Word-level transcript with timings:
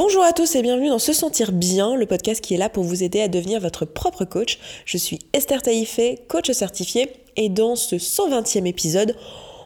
Bonjour 0.00 0.22
à 0.22 0.32
tous 0.32 0.54
et 0.54 0.62
bienvenue 0.62 0.90
dans 0.90 1.00
Se 1.00 1.12
Sentir 1.12 1.50
Bien, 1.50 1.96
le 1.96 2.06
podcast 2.06 2.40
qui 2.40 2.54
est 2.54 2.56
là 2.56 2.68
pour 2.68 2.84
vous 2.84 3.02
aider 3.02 3.20
à 3.20 3.26
devenir 3.26 3.60
votre 3.60 3.84
propre 3.84 4.24
coach. 4.24 4.60
Je 4.84 4.96
suis 4.96 5.18
Esther 5.32 5.60
Taïfé, 5.60 6.20
coach 6.28 6.52
certifié, 6.52 7.10
et 7.34 7.48
dans 7.48 7.74
ce 7.74 7.96
120e 7.96 8.64
épisode, 8.66 9.16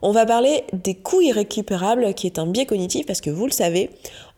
on 0.00 0.10
va 0.10 0.24
parler 0.24 0.64
des 0.72 0.95
coûts 0.95 1.21
irrécupérables, 1.21 2.14
qui 2.14 2.26
est 2.26 2.38
un 2.38 2.46
biais 2.46 2.64
cognitif, 2.64 3.04
parce 3.04 3.21
que 3.21 3.29
vous 3.29 3.45
le 3.45 3.53
savez, 3.53 3.90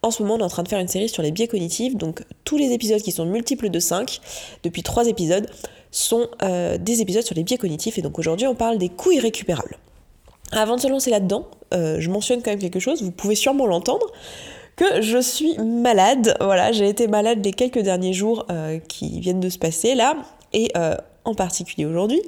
en 0.02 0.10
ce 0.10 0.24
moment 0.24 0.34
on 0.34 0.38
est 0.40 0.42
en 0.42 0.48
train 0.48 0.64
de 0.64 0.68
faire 0.68 0.80
une 0.80 0.88
série 0.88 1.08
sur 1.08 1.22
les 1.22 1.30
biais 1.30 1.46
cognitifs, 1.46 1.94
donc 1.94 2.24
tous 2.42 2.58
les 2.58 2.72
épisodes 2.72 3.00
qui 3.00 3.12
sont 3.12 3.24
multiples 3.24 3.70
de 3.70 3.78
5, 3.78 4.18
depuis 4.64 4.82
3 4.82 5.06
épisodes, 5.06 5.48
sont 5.92 6.26
euh, 6.42 6.76
des 6.76 7.02
épisodes 7.02 7.22
sur 7.22 7.36
les 7.36 7.44
biais 7.44 7.56
cognitifs, 7.56 7.98
et 7.98 8.02
donc 8.02 8.18
aujourd'hui 8.18 8.48
on 8.48 8.56
parle 8.56 8.78
des 8.78 8.88
coûts 8.88 9.12
irrécupérables. 9.12 9.78
Avant 10.50 10.74
de 10.74 10.80
se 10.80 10.88
lancer 10.88 11.10
là-dedans, 11.10 11.46
euh, 11.72 12.00
je 12.00 12.10
mentionne 12.10 12.42
quand 12.42 12.50
même 12.50 12.58
quelque 12.58 12.80
chose, 12.80 13.00
vous 13.00 13.12
pouvez 13.12 13.36
sûrement 13.36 13.66
l'entendre, 13.66 14.06
que 14.76 15.02
je 15.02 15.18
suis 15.18 15.56
malade. 15.58 16.36
Voilà, 16.40 16.72
j'ai 16.72 16.88
été 16.88 17.06
malade 17.06 17.44
les 17.44 17.52
quelques 17.52 17.78
derniers 17.78 18.12
jours 18.12 18.46
euh, 18.50 18.78
qui 18.78 19.20
viennent 19.20 19.40
de 19.40 19.48
se 19.48 19.58
passer 19.58 19.94
là, 19.94 20.16
et 20.52 20.70
euh, 20.76 20.96
en 21.24 21.34
particulier 21.34 21.86
aujourd'hui. 21.86 22.22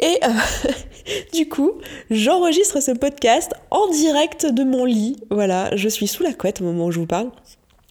Et 0.00 0.18
euh, 0.24 0.72
du 1.34 1.48
coup, 1.48 1.72
j'enregistre 2.10 2.80
ce 2.80 2.90
podcast 2.92 3.52
en 3.70 3.88
direct 3.88 4.46
de 4.46 4.64
mon 4.64 4.84
lit. 4.84 5.16
Voilà, 5.30 5.74
je 5.76 5.88
suis 5.88 6.06
sous 6.06 6.22
la 6.22 6.32
couette 6.32 6.60
au 6.60 6.64
moment 6.64 6.86
où 6.86 6.90
je 6.90 6.98
vous 6.98 7.06
parle, 7.06 7.30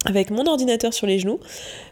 avec 0.06 0.30
mon 0.30 0.46
ordinateur 0.46 0.94
sur 0.94 1.08
les 1.08 1.20
genoux, 1.20 1.40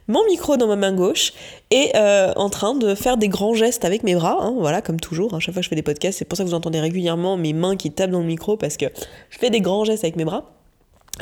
mon 0.08 0.25
micro 0.25 0.58
dans 0.58 0.67
ma 0.67 0.75
main 0.75 0.94
gauche 0.94 1.33
et 1.71 1.91
en 1.95 2.49
train 2.49 2.75
de 2.75 2.95
faire 2.95 3.17
des 3.17 3.30
grands 3.30 3.53
gestes 3.53 3.85
avec 3.85 4.03
mes 4.03 4.16
bras, 4.16 4.38
hein, 4.41 4.55
voilà, 4.58 4.81
comme 4.81 4.99
toujours. 4.99 5.33
Hein, 5.33 5.39
chaque 5.39 5.53
fois 5.53 5.61
que 5.61 5.66
je 5.66 5.69
fais 5.69 5.75
des 5.75 5.83
podcasts, 5.83 6.19
c'est 6.19 6.25
pour 6.25 6.38
ça 6.38 6.44
que 6.44 6.49
vous 6.49 6.55
entendez 6.55 6.80
régulièrement 6.80 7.38
mes 7.38 7.53
mains 7.53 7.77
qui 7.77 7.91
tapent 7.91 8.11
dans 8.11 8.19
le 8.19 8.25
micro 8.25 8.58
parce 8.58 8.77
que 8.77 8.88
je 9.30 9.38
fais 9.38 9.52
des 9.52 9.61
grands 9.61 9.85
gestes 9.85 10.03
avec 10.03 10.16
mes 10.16 10.25
bras 10.25 10.59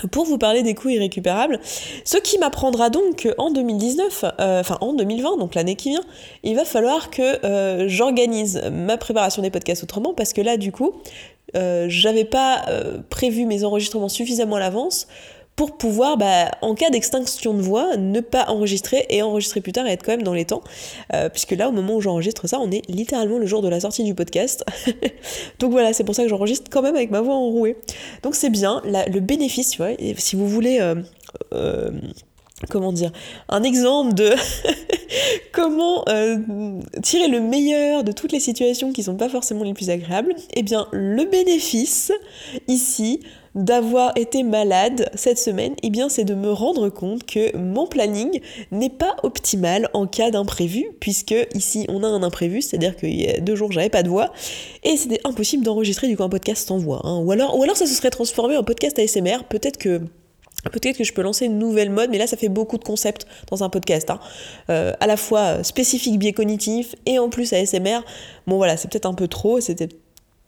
pour 0.05 0.25
vous 0.25 0.37
parler 0.37 0.63
des 0.63 0.75
coûts 0.75 0.89
irrécupérables, 0.89 1.59
ce 2.03 2.17
qui 2.17 2.37
m'apprendra 2.37 2.89
donc 2.89 3.27
qu'en 3.27 3.51
2019, 3.51 4.25
euh, 4.39 4.59
enfin 4.59 4.77
en 4.81 4.93
2020, 4.93 5.37
donc 5.37 5.55
l'année 5.55 5.75
qui 5.75 5.89
vient, 5.89 6.03
il 6.43 6.55
va 6.55 6.65
falloir 6.65 7.09
que 7.09 7.45
euh, 7.45 7.87
j'organise 7.87 8.61
ma 8.71 8.97
préparation 8.97 9.41
des 9.41 9.49
podcasts 9.49 9.83
autrement, 9.83 10.13
parce 10.13 10.33
que 10.33 10.41
là, 10.41 10.57
du 10.57 10.71
coup, 10.71 10.93
euh, 11.55 11.85
j'avais 11.89 12.25
pas 12.25 12.65
prévu 13.09 13.45
mes 13.45 13.63
enregistrements 13.63 14.09
suffisamment 14.09 14.57
à 14.57 14.59
l'avance 14.59 15.07
pour 15.57 15.75
pouvoir, 15.75 16.17
bah, 16.17 16.51
en 16.61 16.75
cas 16.75 16.91
d'extinction 16.91 17.55
de 17.55 17.61
voix, 17.61 17.97
ne 17.97 18.21
pas 18.21 18.45
enregistrer 18.47 19.07
et 19.09 19.23
enregistrer 19.23 19.59
plus 19.59 19.71
tard 19.71 19.87
et 19.87 19.91
être 19.91 20.03
quand 20.03 20.11
même 20.11 20.21
dans 20.21 20.35
les 20.35 20.45
temps. 20.45 20.61
Euh, 21.13 21.29
puisque 21.29 21.51
là, 21.51 21.67
au 21.67 21.71
moment 21.71 21.95
où 21.95 22.01
j'enregistre 22.01 22.47
ça, 22.47 22.59
on 22.59 22.69
est 22.69 22.87
littéralement 22.87 23.39
le 23.39 23.47
jour 23.47 23.63
de 23.63 23.67
la 23.67 23.79
sortie 23.79 24.03
du 24.03 24.13
podcast. 24.13 24.63
Donc 25.59 25.71
voilà, 25.71 25.93
c'est 25.93 26.03
pour 26.03 26.13
ça 26.13 26.21
que 26.21 26.29
j'enregistre 26.29 26.69
quand 26.69 26.83
même 26.83 26.95
avec 26.95 27.09
ma 27.09 27.21
voix 27.21 27.33
enrouée. 27.33 27.75
Donc 28.21 28.35
c'est 28.35 28.51
bien, 28.51 28.83
le 28.85 29.19
bénéfice, 29.19 29.71
tu 29.71 29.77
vois, 29.77 29.89
si 30.17 30.35
vous 30.35 30.47
voulez... 30.47 30.79
Euh, 30.79 30.95
euh, 31.53 31.89
comment 32.71 32.91
dire, 32.91 33.11
un 33.49 33.61
exemple 33.61 34.15
de 34.15 34.31
comment 35.53 36.05
tirer 37.03 37.27
le 37.27 37.39
meilleur 37.39 38.03
de 38.03 38.11
toutes 38.11 38.31
les 38.31 38.39
situations 38.39 38.93
qui 38.93 39.03
sont 39.03 39.15
pas 39.15 39.29
forcément 39.29 39.63
les 39.63 39.75
plus 39.75 39.91
agréables, 39.91 40.33
eh 40.55 40.63
bien 40.63 40.87
le 40.91 41.25
bénéfice 41.25 42.11
ici 42.67 43.21
d'avoir 43.57 44.13
été 44.15 44.43
malade 44.43 45.09
cette 45.15 45.39
semaine, 45.39 45.73
eh 45.83 45.89
bien 45.89 46.09
c'est 46.09 46.23
de 46.23 46.35
me 46.35 46.51
rendre 46.51 46.89
compte 46.89 47.25
que 47.25 47.57
mon 47.57 47.87
planning 47.87 48.39
n'est 48.71 48.91
pas 48.91 49.15
optimal 49.23 49.89
en 49.93 50.05
cas 50.05 50.31
d'imprévu, 50.31 50.85
puisque 50.99 51.35
ici 51.55 51.85
on 51.89 52.03
a 52.03 52.07
un 52.07 52.23
imprévu, 52.23 52.61
c'est-à-dire 52.61 52.95
qu'il 52.95 53.19
y 53.19 53.27
a 53.27 53.39
deux 53.39 53.55
jours 53.55 53.71
j'avais 53.71 53.89
pas 53.89 54.03
de 54.03 54.09
voix, 54.09 54.31
et 54.83 54.95
c'était 54.95 55.19
impossible 55.23 55.63
d'enregistrer 55.63 56.07
du 56.07 56.15
coup 56.15 56.23
un 56.23 56.29
podcast 56.29 56.67
sans 56.67 56.77
voix. 56.77 57.01
Hein. 57.03 57.17
Ou, 57.17 57.31
alors, 57.31 57.57
ou 57.57 57.65
ça 57.73 57.87
se 57.87 57.93
serait 57.93 58.11
transformé 58.11 58.55
en 58.55 58.63
podcast 58.63 58.97
ASMR, 58.99 59.43
peut-être 59.49 59.77
que 59.77 60.01
Peut-être 60.71 60.97
que 60.97 61.03
je 61.03 61.13
peux 61.13 61.21
lancer 61.21 61.45
une 61.45 61.59
nouvelle 61.59 61.91
mode, 61.91 62.09
mais 62.09 62.17
là 62.17 62.27
ça 62.27 62.35
fait 62.35 62.49
beaucoup 62.49 62.77
de 62.77 62.83
concepts 62.83 63.27
dans 63.49 63.63
un 63.63 63.69
podcast. 63.69 64.09
Hein. 64.09 64.19
Euh, 64.69 64.91
à 64.99 65.07
la 65.07 65.15
fois 65.15 65.63
spécifique 65.63 66.17
biais 66.17 66.33
cognitif 66.33 66.95
et 67.05 67.19
en 67.19 67.29
plus 67.29 67.53
ASMR. 67.53 67.99
Bon 68.47 68.57
voilà, 68.57 68.75
c'est 68.75 68.89
peut-être 68.89 69.05
un 69.05 69.13
peu 69.13 69.27
trop, 69.27 69.61
c'était 69.61 69.87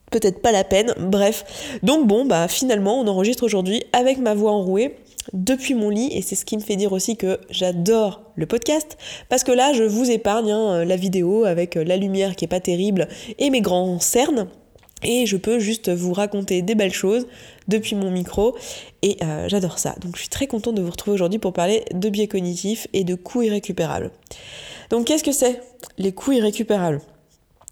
peut-être 0.10 0.42
pas 0.42 0.52
la 0.52 0.64
peine, 0.64 0.94
bref. 0.98 1.80
Donc 1.84 2.08
bon, 2.08 2.26
bah 2.26 2.48
finalement, 2.48 3.00
on 3.00 3.08
enregistre 3.08 3.44
aujourd'hui 3.44 3.84
avec 3.94 4.18
ma 4.20 4.34
voix 4.34 4.52
enrouée 4.52 4.96
depuis 5.34 5.74
mon 5.74 5.90
lit. 5.90 6.10
Et 6.12 6.22
c'est 6.22 6.36
ce 6.36 6.46
qui 6.46 6.58
me 6.58 6.62
fait 6.62 6.76
dire 6.76 6.92
aussi 6.92 7.18
que 7.18 7.40
j'adore 7.50 8.22
le 8.36 8.46
podcast. 8.46 8.98
Parce 9.30 9.44
que 9.44 9.52
là 9.52 9.74
je 9.74 9.84
vous 9.84 10.10
épargne 10.10 10.52
hein, 10.52 10.86
la 10.86 10.96
vidéo 10.96 11.46
avec 11.46 11.76
la 11.76 11.98
lumière 11.98 12.36
qui 12.36 12.46
est 12.46 12.50
pas 12.50 12.60
terrible 12.60 13.08
et 13.38 13.50
mes 13.50 13.62
grands 13.62 14.00
cernes. 14.00 14.48
Et 15.02 15.26
je 15.26 15.38
peux 15.38 15.60
juste 15.60 15.90
vous 15.90 16.12
raconter 16.12 16.62
des 16.62 16.76
belles 16.76 16.94
choses 16.94 17.26
depuis 17.70 17.96
mon 17.96 18.12
micro. 18.12 18.56
Et 19.02 19.18
euh, 19.24 19.48
j'adore 19.48 19.80
ça. 19.80 19.96
Donc 20.02 20.16
je 20.16 20.22
suis 20.22 20.30
très 20.30 20.48
contente 20.48 20.76
de 20.76 20.82
vous 20.82 20.92
retrouver 20.92 21.16
aujourd'hui 21.16 21.40
pour 21.40 21.54
parler 21.54 21.86
de 21.94 22.10
biais 22.10 22.28
cognitifs 22.28 22.88
et 22.94 23.04
de 23.04 23.16
coûts 23.16 23.44
irrécupérables. 23.44 24.12
Donc 24.90 25.06
qu'est-ce 25.06 25.24
que 25.24 25.32
c'est 25.32 25.62
les 25.98 26.12
coûts 26.12 26.34
irrécupérables? 26.34 27.02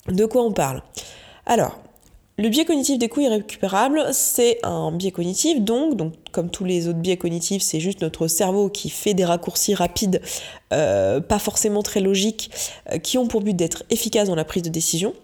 De 0.07 0.25
quoi 0.25 0.43
on 0.43 0.53
parle? 0.53 0.83
Alors, 1.45 1.79
le 2.39 2.49
biais 2.49 2.65
cognitif 2.65 2.99
des 2.99 3.09
coûts 3.09 3.21
irrécupérables, 3.21 4.05
c'est 4.11 4.59
un 4.61 4.91
biais 4.91 5.11
cognitif, 5.11 5.59
donc, 5.59 5.95
donc 5.95 6.13
comme 6.31 6.51
tous 6.51 6.65
les 6.65 6.87
autres 6.87 6.99
biais 6.99 7.17
cognitifs, 7.17 7.63
c'est 7.63 7.79
juste 7.79 8.01
notre 8.01 8.27
cerveau 8.27 8.69
qui 8.69 8.91
fait 8.91 9.15
des 9.15 9.25
raccourcis 9.25 9.73
rapides, 9.73 10.21
euh, 10.71 11.19
pas 11.19 11.39
forcément 11.39 11.81
très 11.81 11.99
logiques, 11.99 12.51
euh, 12.91 12.99
qui 12.99 13.17
ont 13.17 13.27
pour 13.27 13.41
but 13.41 13.55
d'être 13.55 13.83
efficaces 13.89 14.27
dans 14.27 14.35
la 14.35 14.45
prise 14.45 14.61
de 14.61 14.69
décision. 14.69 15.15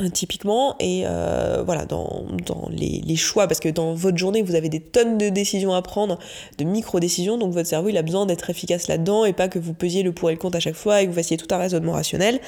Euh, 0.00 0.08
typiquement 0.08 0.74
et 0.80 1.04
euh, 1.06 1.62
voilà 1.64 1.84
dans, 1.84 2.24
dans 2.46 2.68
les, 2.68 3.00
les, 3.06 3.14
choix 3.14 3.46
parce 3.46 3.60
que 3.60 3.68
dans 3.68 3.94
votre 3.94 4.18
journée 4.18 4.42
vous 4.42 4.56
avez 4.56 4.68
des 4.68 4.80
tonnes 4.80 5.18
de 5.18 5.28
décisions 5.28 5.72
à 5.72 5.82
prendre 5.82 6.18
de 6.58 6.64
micro 6.64 6.98
décisions 6.98 7.38
donc 7.38 7.52
votre 7.52 7.68
cerveau 7.68 7.90
il 7.90 7.96
a 7.96 8.02
besoin 8.02 8.26
d'être 8.26 8.50
efficace 8.50 8.88
là-dedans 8.88 9.24
et 9.24 9.32
pas 9.32 9.46
que 9.46 9.60
vous 9.60 9.72
pesiez 9.72 10.02
le 10.02 10.10
pour 10.10 10.30
et 10.30 10.32
le 10.32 10.38
contre 10.40 10.56
à 10.56 10.60
chaque 10.60 10.74
fois 10.74 11.00
et 11.00 11.04
que 11.04 11.10
vous 11.10 11.16
fassiez 11.16 11.36
tout 11.36 11.46
un 11.54 11.58
raisonnement 11.58 11.92
rationnel 11.92 12.40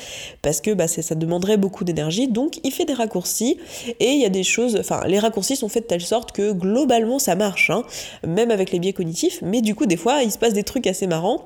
parce 0.42 0.60
que 0.60 0.72
bah, 0.72 0.88
ça 0.88 1.14
demanderait 1.14 1.56
beaucoup 1.56 1.84
d'énergie. 1.84 2.26
Donc 2.26 2.58
il 2.64 2.72
fait 2.72 2.84
des 2.84 2.94
raccourcis 2.94 3.58
et 4.00 4.10
il 4.10 4.20
y 4.20 4.24
a 4.24 4.28
des 4.28 4.42
choses 4.42 4.76
enfin 4.80 5.02
les 5.06 5.20
raccourcis 5.20 5.54
sont 5.54 5.68
faits 5.68 5.84
de 5.84 5.88
telle 5.88 6.00
sorte 6.00 6.32
que 6.32 6.50
globalement 6.50 7.20
ça 7.20 7.36
marche 7.36 7.70
hein, 7.70 7.84
même 8.26 8.50
avec 8.50 8.72
les 8.72 8.80
biais 8.80 8.92
cognitifs. 8.92 9.38
Mais 9.42 9.60
du 9.60 9.76
coup 9.76 9.86
des 9.86 9.96
fois 9.96 10.24
il 10.24 10.32
se 10.32 10.38
passe 10.38 10.52
des 10.52 10.64
trucs 10.64 10.88
assez 10.88 11.06
marrants 11.06 11.44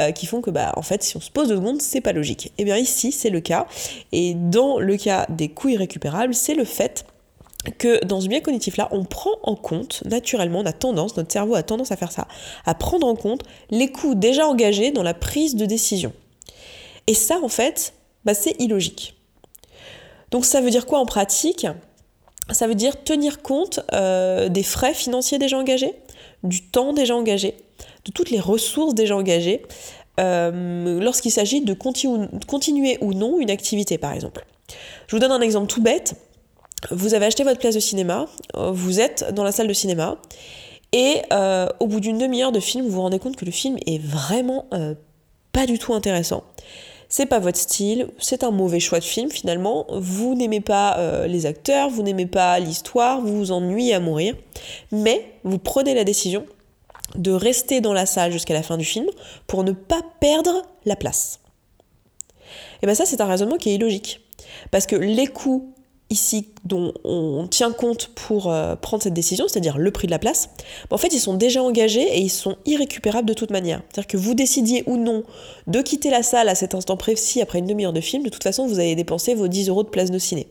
euh, 0.00 0.12
qui 0.12 0.24
font 0.24 0.40
que 0.40 0.50
bah 0.50 0.72
en 0.76 0.82
fait 0.82 1.02
si 1.02 1.14
on 1.18 1.20
se 1.20 1.30
pose 1.30 1.48
deux 1.48 1.56
secondes 1.56 1.82
c'est 1.82 2.00
pas 2.00 2.14
logique. 2.14 2.46
Et 2.46 2.62
eh 2.62 2.64
bien 2.64 2.78
ici 2.78 3.12
c'est 3.12 3.28
le 3.28 3.40
cas. 3.40 3.66
Et 4.12 4.32
dans 4.32 4.78
le 4.78 4.96
cas 4.96 5.26
des 5.28 5.41
coûts 5.48 5.70
irrécupérables, 5.70 6.34
c'est 6.34 6.54
le 6.54 6.64
fait 6.64 7.04
que 7.78 8.04
dans 8.04 8.20
ce 8.20 8.28
biais 8.28 8.40
cognitif-là, 8.40 8.88
on 8.90 9.04
prend 9.04 9.30
en 9.44 9.54
compte, 9.54 10.02
naturellement, 10.04 10.60
on 10.60 10.66
a 10.66 10.72
tendance, 10.72 11.16
notre 11.16 11.32
cerveau 11.32 11.54
a 11.54 11.62
tendance 11.62 11.92
à 11.92 11.96
faire 11.96 12.10
ça, 12.10 12.26
à 12.64 12.74
prendre 12.74 13.06
en 13.06 13.14
compte 13.14 13.42
les 13.70 13.90
coûts 13.90 14.14
déjà 14.14 14.46
engagés 14.46 14.90
dans 14.90 15.02
la 15.02 15.14
prise 15.14 15.54
de 15.54 15.64
décision. 15.64 16.12
Et 17.06 17.14
ça, 17.14 17.38
en 17.42 17.48
fait, 17.48 17.94
bah, 18.24 18.34
c'est 18.34 18.60
illogique. 18.60 19.14
Donc 20.30 20.44
ça 20.44 20.60
veut 20.60 20.70
dire 20.70 20.86
quoi 20.86 20.98
en 20.98 21.06
pratique? 21.06 21.66
Ça 22.50 22.66
veut 22.66 22.74
dire 22.74 23.02
tenir 23.04 23.42
compte 23.42 23.80
euh, 23.92 24.48
des 24.48 24.62
frais 24.62 24.94
financiers 24.94 25.38
déjà 25.38 25.58
engagés, 25.58 25.94
du 26.42 26.62
temps 26.62 26.92
déjà 26.92 27.14
engagé, 27.14 27.54
de 28.04 28.12
toutes 28.12 28.30
les 28.30 28.40
ressources 28.40 28.94
déjà 28.94 29.16
engagées, 29.16 29.62
euh, 30.20 31.00
lorsqu'il 31.00 31.30
s'agit 31.30 31.60
de 31.60 31.74
continuer 31.74 32.98
ou 33.00 33.14
non 33.14 33.38
une 33.38 33.50
activité, 33.50 33.98
par 33.98 34.12
exemple. 34.12 34.44
Je 35.06 35.16
vous 35.16 35.20
donne 35.20 35.32
un 35.32 35.40
exemple 35.40 35.66
tout 35.66 35.82
bête. 35.82 36.14
Vous 36.90 37.14
avez 37.14 37.26
acheté 37.26 37.44
votre 37.44 37.60
place 37.60 37.74
de 37.74 37.80
cinéma, 37.80 38.26
euh, 38.56 38.72
vous 38.72 38.98
êtes 39.00 39.32
dans 39.32 39.44
la 39.44 39.52
salle 39.52 39.68
de 39.68 39.72
cinéma, 39.72 40.16
et 40.92 41.22
euh, 41.32 41.68
au 41.78 41.86
bout 41.86 42.00
d'une 42.00 42.18
demi-heure 42.18 42.50
de 42.50 42.60
film, 42.60 42.84
vous 42.84 42.90
vous 42.90 43.02
rendez 43.02 43.20
compte 43.20 43.36
que 43.36 43.44
le 43.44 43.52
film 43.52 43.76
est 43.86 44.02
vraiment 44.02 44.66
euh, 44.74 44.94
pas 45.52 45.66
du 45.66 45.78
tout 45.78 45.94
intéressant. 45.94 46.42
C'est 47.08 47.26
pas 47.26 47.38
votre 47.38 47.58
style, 47.58 48.08
c'est 48.18 48.42
un 48.42 48.50
mauvais 48.50 48.80
choix 48.80 48.98
de 48.98 49.04
film 49.04 49.30
finalement. 49.30 49.86
Vous 49.90 50.34
n'aimez 50.34 50.62
pas 50.62 51.26
les 51.26 51.44
acteurs, 51.44 51.90
vous 51.90 52.02
n'aimez 52.02 52.24
pas 52.24 52.58
l'histoire, 52.58 53.20
vous 53.20 53.36
vous 53.36 53.52
ennuyez 53.52 53.92
à 53.92 54.00
mourir. 54.00 54.34
Mais 54.92 55.34
vous 55.44 55.58
prenez 55.58 55.92
la 55.92 56.04
décision 56.04 56.46
de 57.14 57.30
rester 57.30 57.82
dans 57.82 57.92
la 57.92 58.06
salle 58.06 58.32
jusqu'à 58.32 58.54
la 58.54 58.62
fin 58.62 58.78
du 58.78 58.86
film 58.86 59.06
pour 59.46 59.62
ne 59.62 59.72
pas 59.72 60.00
perdre 60.20 60.62
la 60.86 60.96
place. 60.96 61.40
Et 62.82 62.86
bien 62.86 62.94
ça, 62.94 63.04
c'est 63.04 63.20
un 63.20 63.26
raisonnement 63.26 63.56
qui 63.56 63.70
est 63.70 63.74
illogique. 63.74 64.20
Parce 64.70 64.86
que 64.86 64.96
les 64.96 65.26
coûts 65.26 65.72
ici 66.12 66.48
dont 66.64 66.92
on 67.04 67.48
tient 67.48 67.72
compte 67.72 68.08
pour 68.14 68.52
euh, 68.52 68.76
prendre 68.76 69.02
cette 69.02 69.14
décision, 69.14 69.48
c'est-à-dire 69.48 69.78
le 69.78 69.90
prix 69.90 70.06
de 70.06 70.12
la 70.12 70.18
place, 70.18 70.50
en 70.90 70.98
fait 70.98 71.12
ils 71.12 71.20
sont 71.20 71.34
déjà 71.34 71.62
engagés 71.62 72.02
et 72.02 72.20
ils 72.20 72.30
sont 72.30 72.56
irrécupérables 72.66 73.26
de 73.26 73.34
toute 73.34 73.50
manière. 73.50 73.82
C'est-à-dire 73.88 74.06
que 74.06 74.16
vous 74.18 74.34
décidiez 74.34 74.84
ou 74.86 74.96
non 74.96 75.24
de 75.66 75.80
quitter 75.80 76.10
la 76.10 76.22
salle 76.22 76.48
à 76.48 76.54
cet 76.54 76.74
instant 76.74 76.96
précis 76.96 77.40
après 77.40 77.58
une 77.58 77.66
demi-heure 77.66 77.94
de 77.94 78.00
film, 78.00 78.22
de 78.22 78.28
toute 78.28 78.42
façon 78.42 78.66
vous 78.66 78.78
allez 78.78 78.94
dépenser 78.94 79.34
vos 79.34 79.48
10 79.48 79.70
euros 79.70 79.82
de 79.82 79.88
place 79.88 80.10
de 80.10 80.18
ciné. 80.18 80.46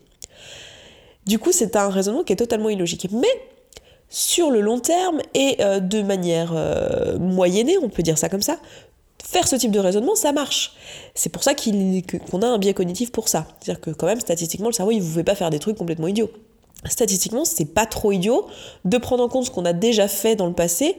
Du 1.26 1.38
coup 1.38 1.52
c'est 1.52 1.76
un 1.76 1.88
raisonnement 1.88 2.24
qui 2.24 2.32
est 2.32 2.36
totalement 2.36 2.68
illogique. 2.68 3.06
Mais 3.12 3.28
sur 4.08 4.50
le 4.50 4.60
long 4.60 4.78
terme 4.78 5.22
et 5.32 5.56
euh, 5.60 5.80
de 5.80 6.02
manière 6.02 6.52
euh, 6.54 7.18
moyennée, 7.18 7.78
on 7.82 7.88
peut 7.88 8.02
dire 8.02 8.18
ça 8.18 8.28
comme 8.28 8.42
ça, 8.42 8.58
faire 9.32 9.48
ce 9.48 9.56
type 9.56 9.70
de 9.70 9.78
raisonnement, 9.78 10.14
ça 10.14 10.32
marche. 10.32 10.74
C'est 11.14 11.30
pour 11.30 11.42
ça 11.42 11.54
qu'on 11.54 12.42
a 12.42 12.46
un 12.46 12.58
biais 12.58 12.74
cognitif 12.74 13.10
pour 13.10 13.28
ça. 13.28 13.46
C'est-à-dire 13.60 13.80
que 13.80 13.90
quand 13.90 14.06
même, 14.06 14.20
statistiquement, 14.20 14.68
le 14.68 14.74
cerveau, 14.74 14.92
il 14.92 14.98
ne 14.98 15.02
vous 15.02 15.14
fait 15.14 15.24
pas 15.24 15.34
faire 15.34 15.48
des 15.48 15.58
trucs 15.58 15.76
complètement 15.76 16.06
idiots. 16.06 16.30
Statistiquement, 16.84 17.44
c'est 17.44 17.64
pas 17.64 17.86
trop 17.86 18.12
idiot 18.12 18.46
de 18.84 18.98
prendre 18.98 19.24
en 19.24 19.28
compte 19.28 19.46
ce 19.46 19.50
qu'on 19.50 19.64
a 19.64 19.72
déjà 19.72 20.06
fait 20.06 20.36
dans 20.36 20.46
le 20.46 20.52
passé 20.52 20.96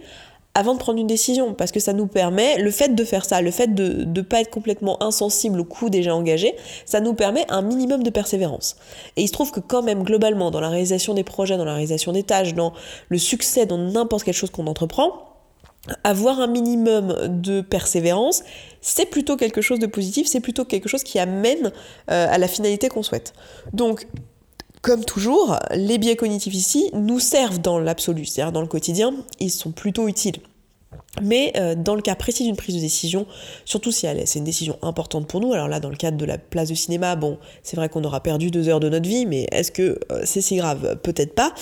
avant 0.55 0.73
de 0.73 0.79
prendre 0.79 0.99
une 0.99 1.07
décision, 1.07 1.55
parce 1.55 1.71
que 1.71 1.79
ça 1.79 1.93
nous 1.93 2.05
permet, 2.05 2.59
le 2.59 2.69
fait 2.69 2.93
de 2.93 3.03
faire 3.03 3.25
ça, 3.25 3.41
le 3.41 3.49
fait 3.49 3.73
de 3.73 4.05
ne 4.05 4.21
pas 4.21 4.41
être 4.41 4.51
complètement 4.51 5.01
insensible 5.01 5.59
au 5.59 5.63
coût 5.63 5.89
déjà 5.89 6.15
engagé, 6.15 6.53
ça 6.85 6.99
nous 6.99 7.15
permet 7.15 7.43
un 7.49 7.63
minimum 7.63 8.03
de 8.03 8.11
persévérance. 8.11 8.75
Et 9.15 9.23
il 9.23 9.27
se 9.27 9.33
trouve 9.33 9.51
que 9.51 9.59
quand 9.59 9.81
même, 9.81 10.03
globalement, 10.03 10.51
dans 10.51 10.59
la 10.59 10.69
réalisation 10.69 11.15
des 11.15 11.23
projets, 11.23 11.57
dans 11.57 11.65
la 11.65 11.73
réalisation 11.73 12.11
des 12.11 12.21
tâches, 12.21 12.53
dans 12.53 12.73
le 13.09 13.17
succès, 13.17 13.65
dans 13.65 13.79
n'importe 13.79 14.25
quelle 14.25 14.35
chose 14.35 14.51
qu'on 14.51 14.67
entreprend, 14.67 15.32
avoir 16.03 16.39
un 16.39 16.47
minimum 16.47 17.41
de 17.41 17.61
persévérance, 17.61 18.43
c'est 18.81 19.05
plutôt 19.05 19.35
quelque 19.35 19.61
chose 19.61 19.79
de 19.79 19.87
positif, 19.87 20.27
c'est 20.27 20.39
plutôt 20.39 20.65
quelque 20.65 20.87
chose 20.87 21.03
qui 21.03 21.19
amène 21.19 21.71
euh, 22.09 22.27
à 22.29 22.37
la 22.37 22.47
finalité 22.47 22.89
qu'on 22.89 23.03
souhaite. 23.03 23.33
Donc, 23.73 24.07
comme 24.81 25.05
toujours, 25.05 25.57
les 25.71 25.97
biais 25.97 26.15
cognitifs 26.15 26.53
ici 26.53 26.89
nous 26.93 27.19
servent 27.19 27.59
dans 27.59 27.79
l'absolu, 27.79 28.25
c'est-à-dire 28.25 28.51
dans 28.51 28.61
le 28.61 28.67
quotidien, 28.67 29.13
ils 29.39 29.51
sont 29.51 29.71
plutôt 29.71 30.07
utiles. 30.07 30.37
Mais 31.21 31.53
euh, 31.57 31.75
dans 31.75 31.95
le 31.95 32.01
cas 32.01 32.15
précis 32.15 32.43
d'une 32.43 32.55
prise 32.55 32.75
de 32.75 32.79
décision, 32.79 33.25
surtout 33.65 33.91
si 33.91 34.07
c'est 34.25 34.39
une 34.39 34.45
décision 34.45 34.77
importante 34.81 35.27
pour 35.27 35.39
nous, 35.41 35.53
alors 35.53 35.67
là 35.67 35.79
dans 35.79 35.89
le 35.89 35.95
cadre 35.95 36.17
de 36.17 36.25
la 36.25 36.37
place 36.37 36.69
de 36.69 36.75
cinéma, 36.75 37.15
bon, 37.15 37.37
c'est 37.61 37.75
vrai 37.75 37.87
qu'on 37.87 38.03
aura 38.03 38.21
perdu 38.21 38.51
deux 38.51 38.67
heures 38.67 38.79
de 38.79 38.89
notre 38.89 39.07
vie, 39.07 39.25
mais 39.25 39.47
est-ce 39.51 39.71
que 39.71 39.99
euh, 40.11 40.21
c'est 40.25 40.41
si 40.41 40.55
grave? 40.55 40.97
Peut-être 41.03 41.35
pas. 41.35 41.53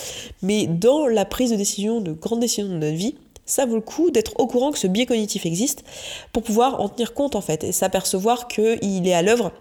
Mais 0.42 0.66
dans 0.66 1.06
la 1.06 1.24
prise 1.24 1.50
de 1.50 1.56
décision, 1.56 2.00
de 2.00 2.12
grandes 2.12 2.40
décisions 2.40 2.68
de 2.68 2.78
notre 2.78 2.96
vie, 2.96 3.14
ça 3.46 3.66
vaut 3.66 3.74
le 3.74 3.80
coup 3.80 4.10
d'être 4.10 4.38
au 4.38 4.46
courant 4.46 4.72
que 4.72 4.78
ce 4.78 4.86
biais 4.86 5.06
cognitif 5.06 5.46
existe 5.46 5.84
pour 6.32 6.42
pouvoir 6.42 6.80
en 6.80 6.88
tenir 6.88 7.14
compte 7.14 7.36
en 7.36 7.40
fait 7.40 7.64
et 7.64 7.72
s'apercevoir 7.72 8.48
qu'il 8.48 9.06
est 9.06 9.14
à 9.14 9.22
l'œuvre 9.22 9.52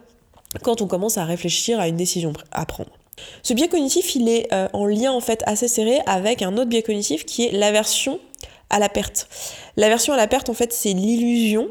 quand 0.64 0.82
on 0.82 0.88
commence 0.88 1.18
à 1.18 1.26
réfléchir 1.26 1.80
à 1.80 1.88
une 1.88 1.96
décision 1.96 2.34
à 2.52 2.66
prendre. 2.66 2.92
Ce 3.44 3.54
biais 3.54 3.68
cognitif, 3.68 4.16
il 4.16 4.30
est 4.30 4.52
euh, 4.54 4.68
en 4.74 4.86
lien 4.86 5.12
en 5.12 5.22
fait 5.22 5.44
assez 5.46 5.68
serré 5.68 6.00
avec 6.06 6.42
un 6.42 6.54
autre 6.54 6.66
biais 6.70 6.84
cognitif 6.84 7.26
qui 7.26 7.46
est 7.46 7.52
l'aversion 7.52 8.20
à 8.70 8.80
la 8.80 8.90
perte. 8.90 9.28
L'aversion 9.78 10.14
à 10.14 10.18
la 10.18 10.28
perte, 10.28 10.50
en 10.50 10.54
fait, 10.54 10.74
c'est 10.74 10.94
l'illusion 10.94 11.70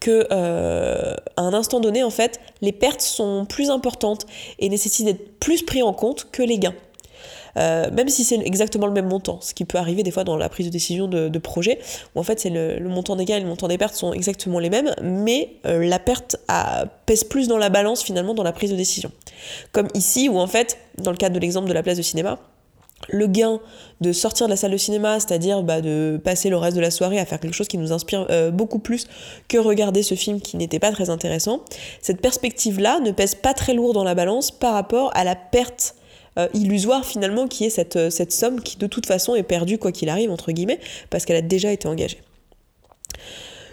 que 0.00 0.28
euh, 0.30 1.16
à 1.36 1.42
un 1.42 1.52
instant 1.52 1.80
donné, 1.80 2.02
en 2.02 2.10
fait, 2.10 2.40
les 2.62 2.72
pertes 2.72 3.00
sont 3.00 3.44
plus 3.44 3.70
importantes 3.70 4.26
et 4.58 4.68
nécessitent 4.68 5.06
d'être 5.06 5.38
plus 5.40 5.62
pris 5.62 5.82
en 5.82 5.92
compte 5.92 6.28
que 6.30 6.42
les 6.42 6.58
gains. 6.58 6.74
Euh, 7.56 7.90
même 7.92 8.08
si 8.08 8.24
c'est 8.24 8.38
exactement 8.38 8.86
le 8.86 8.92
même 8.92 9.08
montant, 9.08 9.40
ce 9.40 9.54
qui 9.54 9.64
peut 9.64 9.78
arriver 9.78 10.02
des 10.02 10.10
fois 10.10 10.24
dans 10.24 10.36
la 10.36 10.48
prise 10.48 10.66
de 10.66 10.70
décision 10.70 11.08
de, 11.08 11.38
projet, 11.38 11.78
où 12.14 12.20
en 12.20 12.22
fait 12.22 12.40
c'est 12.40 12.50
le, 12.50 12.88
montant 12.88 13.16
des 13.16 13.24
gains 13.24 13.36
et 13.36 13.40
le 13.40 13.46
montant 13.46 13.68
des 13.68 13.78
pertes 13.78 13.94
sont 13.94 14.12
exactement 14.12 14.58
les 14.58 14.70
mêmes, 14.70 14.94
mais 15.02 15.56
euh, 15.66 15.84
la 15.86 15.98
perte 15.98 16.36
pèse 17.06 17.24
plus 17.24 17.48
dans 17.48 17.58
la 17.58 17.70
balance 17.70 18.02
finalement 18.02 18.34
dans 18.34 18.42
la 18.42 18.52
prise 18.52 18.70
de 18.70 18.76
décision. 18.76 19.10
Comme 19.72 19.88
ici, 19.94 20.28
où 20.28 20.38
en 20.38 20.46
fait, 20.46 20.78
dans 20.98 21.10
le 21.10 21.16
cadre 21.16 21.34
de 21.34 21.40
l'exemple 21.40 21.68
de 21.68 21.72
la 21.72 21.82
place 21.82 21.96
de 21.96 22.02
cinéma, 22.02 22.38
le 23.08 23.26
gain 23.26 23.60
de 24.00 24.12
sortir 24.12 24.46
de 24.46 24.50
la 24.50 24.56
salle 24.56 24.72
de 24.72 24.76
cinéma, 24.76 25.20
c'est-à-dire 25.20 25.62
bah, 25.62 25.80
de 25.80 26.20
passer 26.22 26.50
le 26.50 26.56
reste 26.56 26.76
de 26.76 26.82
la 26.82 26.90
soirée 26.90 27.18
à 27.18 27.24
faire 27.24 27.40
quelque 27.40 27.54
chose 27.54 27.68
qui 27.68 27.78
nous 27.78 27.92
inspire 27.92 28.26
euh, 28.30 28.50
beaucoup 28.50 28.78
plus 28.78 29.06
que 29.48 29.58
regarder 29.58 30.02
ce 30.02 30.14
film 30.14 30.40
qui 30.40 30.56
n'était 30.56 30.78
pas 30.78 30.92
très 30.92 31.10
intéressant, 31.10 31.64
cette 32.00 32.20
perspective-là 32.20 33.00
ne 33.00 33.10
pèse 33.10 33.34
pas 33.34 33.54
très 33.54 33.74
lourd 33.74 33.92
dans 33.92 34.04
la 34.04 34.14
balance 34.14 34.50
par 34.50 34.74
rapport 34.74 35.10
à 35.14 35.24
la 35.24 35.34
perte 35.34 35.94
euh, 36.40 36.48
illusoire 36.54 37.04
finalement 37.04 37.46
qui 37.48 37.64
est 37.64 37.70
cette, 37.70 37.96
euh, 37.96 38.10
cette 38.10 38.32
somme 38.32 38.60
qui 38.60 38.76
de 38.76 38.86
toute 38.86 39.06
façon 39.06 39.34
est 39.34 39.42
perdue 39.42 39.78
quoi 39.78 39.92
qu'il 39.92 40.08
arrive, 40.08 40.30
entre 40.30 40.52
guillemets, 40.52 40.80
parce 41.10 41.24
qu'elle 41.24 41.36
a 41.36 41.42
déjà 41.42 41.72
été 41.72 41.88
engagée. 41.88 42.18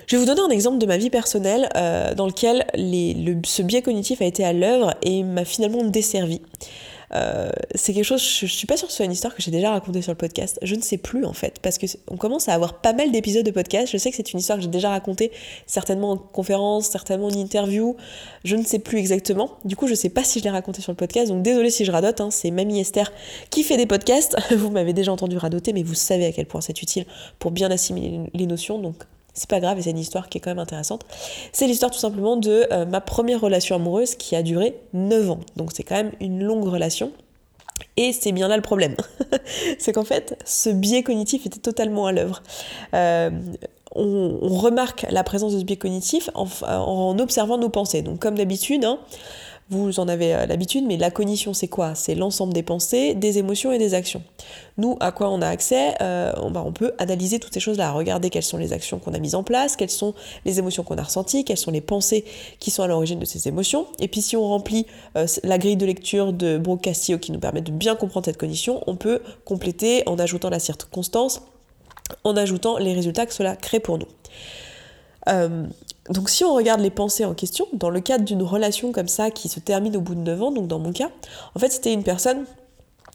Je 0.07 0.15
vais 0.15 0.19
vous 0.21 0.25
donner 0.25 0.41
un 0.41 0.49
exemple 0.49 0.77
de 0.77 0.85
ma 0.85 0.97
vie 0.97 1.09
personnelle 1.09 1.67
euh, 1.75 2.15
dans 2.15 2.27
lequel 2.27 2.65
ce 2.73 3.61
biais 3.61 3.81
cognitif 3.81 4.21
a 4.21 4.25
été 4.25 4.45
à 4.45 4.53
l'œuvre 4.53 4.93
et 5.01 5.23
m'a 5.23 5.43
finalement 5.43 5.83
desservi. 5.83 6.41
Euh, 7.13 7.49
c'est 7.73 7.93
quelque 7.93 8.03
chose, 8.03 8.21
je, 8.21 8.45
suis 8.45 8.67
pas 8.67 8.75
sûre 8.75 8.87
que 8.87 8.91
ce 8.91 8.97
soit 8.97 9.05
une 9.05 9.11
histoire 9.11 9.33
que 9.33 9.41
j'ai 9.41 9.51
déjà 9.51 9.71
racontée 9.71 10.01
sur 10.01 10.11
le 10.11 10.17
podcast. 10.17 10.59
Je 10.61 10.75
ne 10.75 10.81
sais 10.81 10.97
plus 10.97 11.25
en 11.25 11.33
fait, 11.33 11.59
parce 11.61 11.77
que 11.77 11.85
on 12.09 12.17
commence 12.17 12.49
à 12.49 12.53
avoir 12.53 12.81
pas 12.81 12.93
mal 12.93 13.11
d'épisodes 13.11 13.45
de 13.45 13.51
podcast. 13.51 13.91
Je 13.91 13.97
sais 13.97 14.09
que 14.09 14.15
c'est 14.15 14.33
une 14.33 14.39
histoire 14.39 14.57
que 14.57 14.63
j'ai 14.63 14.69
déjà 14.69 14.89
racontée, 14.89 15.31
certainement 15.65 16.11
en 16.11 16.17
conférence, 16.17 16.87
certainement 16.87 17.27
en 17.27 17.31
interview. 17.31 17.95
Je 18.43 18.55
ne 18.55 18.63
sais 18.63 18.79
plus 18.79 18.97
exactement. 18.97 19.51
Du 19.63 19.75
coup, 19.75 19.87
je 19.87 19.93
sais 19.95 20.09
pas 20.09 20.23
si 20.23 20.39
je 20.39 20.43
l'ai 20.43 20.49
raconté 20.49 20.81
sur 20.81 20.91
le 20.91 20.97
podcast. 20.97 21.29
Donc 21.29 21.43
désolé 21.43 21.69
si 21.69 21.85
je 21.85 21.91
radote. 21.91 22.21
Hein. 22.21 22.31
c'est 22.31 22.51
Mamie 22.51 22.79
Esther 22.79 23.11
qui 23.49 23.63
fait 23.63 23.77
des 23.77 23.85
podcasts. 23.85 24.35
vous 24.55 24.69
m'avez 24.69 24.93
déjà 24.93 25.11
entendu 25.11 25.37
radoter, 25.37 25.73
mais 25.73 25.83
vous 25.83 25.95
savez 25.95 26.25
à 26.25 26.31
quel 26.31 26.45
point 26.45 26.61
c'est 26.61 26.81
utile 26.81 27.05
pour 27.39 27.51
bien 27.51 27.71
assimiler 27.71 28.29
les 28.33 28.45
notions. 28.47 28.79
Donc 28.79 28.95
c'est 29.37 29.49
pas 29.49 29.59
grave 29.59 29.77
et 29.77 29.83
c'est 29.83 29.91
une 29.91 29.99
histoire 29.99 30.29
qui 30.29 30.39
est 30.39 30.41
quand 30.41 30.49
même 30.49 30.59
intéressante. 30.59 31.05
C'est 31.51 31.67
l'histoire 31.67 31.91
tout 31.91 31.99
simplement 31.99 32.37
de 32.37 32.65
euh, 32.71 32.85
ma 32.85 33.01
première 33.01 33.39
relation 33.39 33.75
amoureuse 33.75 34.15
qui 34.15 34.35
a 34.35 34.41
duré 34.41 34.75
9 34.93 35.29
ans. 35.29 35.39
Donc 35.55 35.71
c'est 35.73 35.83
quand 35.83 35.95
même 35.95 36.11
une 36.19 36.43
longue 36.43 36.67
relation. 36.67 37.11
Et 37.95 38.13
c'est 38.13 38.31
bien 38.31 38.47
là 38.47 38.55
le 38.55 38.63
problème. 38.63 38.95
c'est 39.79 39.93
qu'en 39.93 40.03
fait, 40.03 40.41
ce 40.45 40.69
biais 40.69 41.03
cognitif 41.03 41.45
était 41.45 41.59
totalement 41.59 42.07
à 42.07 42.11
l'œuvre. 42.11 42.41
Euh, 42.95 43.29
on, 43.95 44.47
remarque 44.49 45.05
la 45.09 45.23
présence 45.23 45.53
de 45.53 45.59
ce 45.59 45.63
biais 45.63 45.77
cognitif 45.77 46.29
en, 46.33 47.19
observant 47.19 47.57
nos 47.57 47.69
pensées. 47.69 48.01
Donc 48.01 48.19
comme 48.19 48.35
d'habitude, 48.35 48.85
hein, 48.85 48.99
vous 49.69 49.99
en 49.99 50.07
avez 50.07 50.33
euh, 50.33 50.45
l'habitude, 50.45 50.85
mais 50.85 50.95
la 50.95 51.11
cognition, 51.11 51.53
c'est 51.53 51.67
quoi? 51.67 51.93
C'est 51.93 52.15
l'ensemble 52.15 52.53
des 52.53 52.63
pensées, 52.63 53.13
des 53.13 53.37
émotions 53.37 53.71
et 53.71 53.77
des 53.77 53.93
actions. 53.93 54.23
Nous, 54.77 54.95
à 55.01 55.11
quoi 55.11 55.29
on 55.29 55.41
a 55.41 55.47
accès? 55.47 55.93
Euh, 56.01 56.31
bah, 56.49 56.63
on, 56.65 56.71
peut 56.71 56.93
analyser 56.99 57.39
toutes 57.39 57.53
ces 57.53 57.59
choses-là, 57.59 57.91
regarder 57.91 58.29
quelles 58.29 58.43
sont 58.43 58.57
les 58.57 58.71
actions 58.71 58.99
qu'on 58.99 59.13
a 59.13 59.19
mises 59.19 59.35
en 59.35 59.43
place, 59.43 59.75
quelles 59.75 59.89
sont 59.89 60.13
les 60.45 60.59
émotions 60.59 60.83
qu'on 60.83 60.97
a 60.97 61.03
ressenties, 61.03 61.43
quelles 61.43 61.57
sont 61.57 61.71
les 61.71 61.81
pensées 61.81 62.23
qui 62.59 62.71
sont 62.71 62.83
à 62.83 62.87
l'origine 62.87 63.19
de 63.19 63.25
ces 63.25 63.47
émotions. 63.47 63.87
Et 63.99 64.07
puis 64.07 64.21
si 64.21 64.37
on 64.37 64.47
remplit 64.47 64.85
euh, 65.17 65.27
la 65.43 65.57
grille 65.57 65.77
de 65.77 65.85
lecture 65.85 66.31
de 66.31 66.57
Brooke 66.57 66.81
Castillo 66.81 67.17
qui 67.17 67.33
nous 67.33 67.39
permet 67.39 67.61
de 67.61 67.71
bien 67.71 67.95
comprendre 67.95 68.25
cette 68.25 68.37
cognition, 68.37 68.83
on 68.87 68.95
peut 68.95 69.21
compléter 69.43 70.03
en 70.07 70.17
ajoutant 70.17 70.49
la 70.49 70.59
circonstance, 70.59 71.41
en 72.23 72.37
ajoutant 72.37 72.77
les 72.77 72.93
résultats 72.93 73.25
que 73.25 73.33
cela 73.33 73.57
crée 73.57 73.81
pour 73.81 73.97
nous. 73.97 74.07
Donc 76.09 76.29
si 76.29 76.43
on 76.43 76.53
regarde 76.53 76.81
les 76.81 76.89
pensées 76.89 77.25
en 77.25 77.33
question, 77.33 77.67
dans 77.73 77.89
le 77.89 77.99
cadre 77.99 78.23
d'une 78.23 78.43
relation 78.43 78.91
comme 78.91 79.07
ça 79.07 79.31
qui 79.31 79.49
se 79.49 79.59
termine 79.59 79.95
au 79.97 80.01
bout 80.01 80.15
de 80.15 80.21
9 80.21 80.41
ans, 80.43 80.51
donc 80.51 80.67
dans 80.67 80.79
mon 80.79 80.91
cas, 80.91 81.09
en 81.55 81.59
fait 81.59 81.69
c'était 81.69 81.93
une 81.93 82.03
personne 82.03 82.45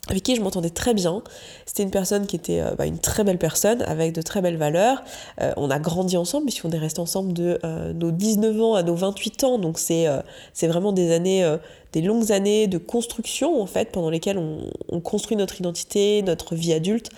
avec 0.08 0.24
qui 0.24 0.34
je 0.34 0.42
m'entendais 0.42 0.70
très 0.70 0.94
bien. 0.94 1.22
C'était 1.64 1.84
une 1.84 1.90
personne 1.92 2.26
qui 2.26 2.34
était 2.34 2.60
euh, 2.60 2.74
bah, 2.76 2.86
une 2.86 2.98
très 2.98 3.22
belle 3.22 3.38
personne, 3.38 3.82
avec 3.82 4.12
de 4.12 4.20
très 4.20 4.40
belles 4.40 4.56
valeurs. 4.56 5.02
Euh, 5.40 5.52
on 5.56 5.70
a 5.70 5.78
grandi 5.78 6.16
ensemble, 6.16 6.46
puisqu'on 6.46 6.72
est 6.72 6.78
resté 6.78 7.00
ensemble 7.00 7.32
de 7.32 7.60
euh, 7.64 7.92
nos 7.92 8.10
19 8.10 8.60
ans 8.60 8.74
à 8.74 8.82
nos 8.82 8.96
28 8.96 9.44
ans. 9.44 9.58
Donc 9.58 9.78
c'est 9.78 10.06
c'est 10.54 10.66
vraiment 10.66 10.92
des 10.92 11.12
années, 11.12 11.48
des 11.92 12.02
longues 12.02 12.32
années 12.32 12.66
de 12.66 12.78
construction, 12.78 13.62
en 13.62 13.66
fait, 13.66 13.92
pendant 13.92 14.10
lesquelles 14.10 14.38
on, 14.38 15.00
construit 15.00 15.36
notre 15.36 15.60
identité, 15.60 16.22
notre 16.22 16.56
vie 16.56 16.72
adulte. 16.72 17.10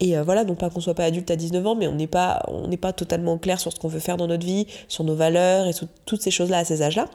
Et 0.00 0.16
voilà, 0.16 0.44
non 0.44 0.54
pas 0.54 0.70
qu'on 0.70 0.80
soit 0.80 0.94
pas 0.94 1.04
adulte 1.04 1.30
à 1.30 1.36
19 1.36 1.66
ans, 1.66 1.74
mais 1.74 1.86
on 1.86 1.94
n'est 1.94 2.06
pas, 2.06 2.42
on 2.48 2.68
n'est 2.68 2.76
pas 2.76 2.92
totalement 2.92 3.36
clair 3.38 3.60
sur 3.60 3.72
ce 3.72 3.78
qu'on 3.78 3.88
veut 3.88 4.00
faire 4.00 4.16
dans 4.16 4.26
notre 4.26 4.46
vie, 4.46 4.66
sur 4.88 5.04
nos 5.04 5.14
valeurs 5.14 5.66
et 5.66 5.72
sur 5.72 5.86
toutes 6.06 6.22
ces 6.22 6.30
choses-là 6.30 6.58
à 6.58 6.64
ces 6.64 6.82
âges-là. 6.82 7.08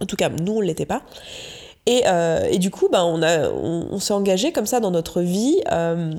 En 0.00 0.06
tout 0.06 0.16
cas, 0.16 0.28
nous, 0.28 0.52
on 0.52 0.60
ne 0.60 0.66
l'était 0.66 0.86
pas. 0.86 1.02
Euh, 1.88 2.44
et, 2.50 2.58
du 2.58 2.70
coup, 2.70 2.88
ben, 2.90 3.02
on, 3.04 3.88
on, 3.90 3.98
s'est 3.98 4.14
engagé 4.14 4.52
comme 4.52 4.66
ça 4.66 4.80
dans 4.80 4.90
notre 4.90 5.20
vie 5.20 5.60
euh, 5.70 6.12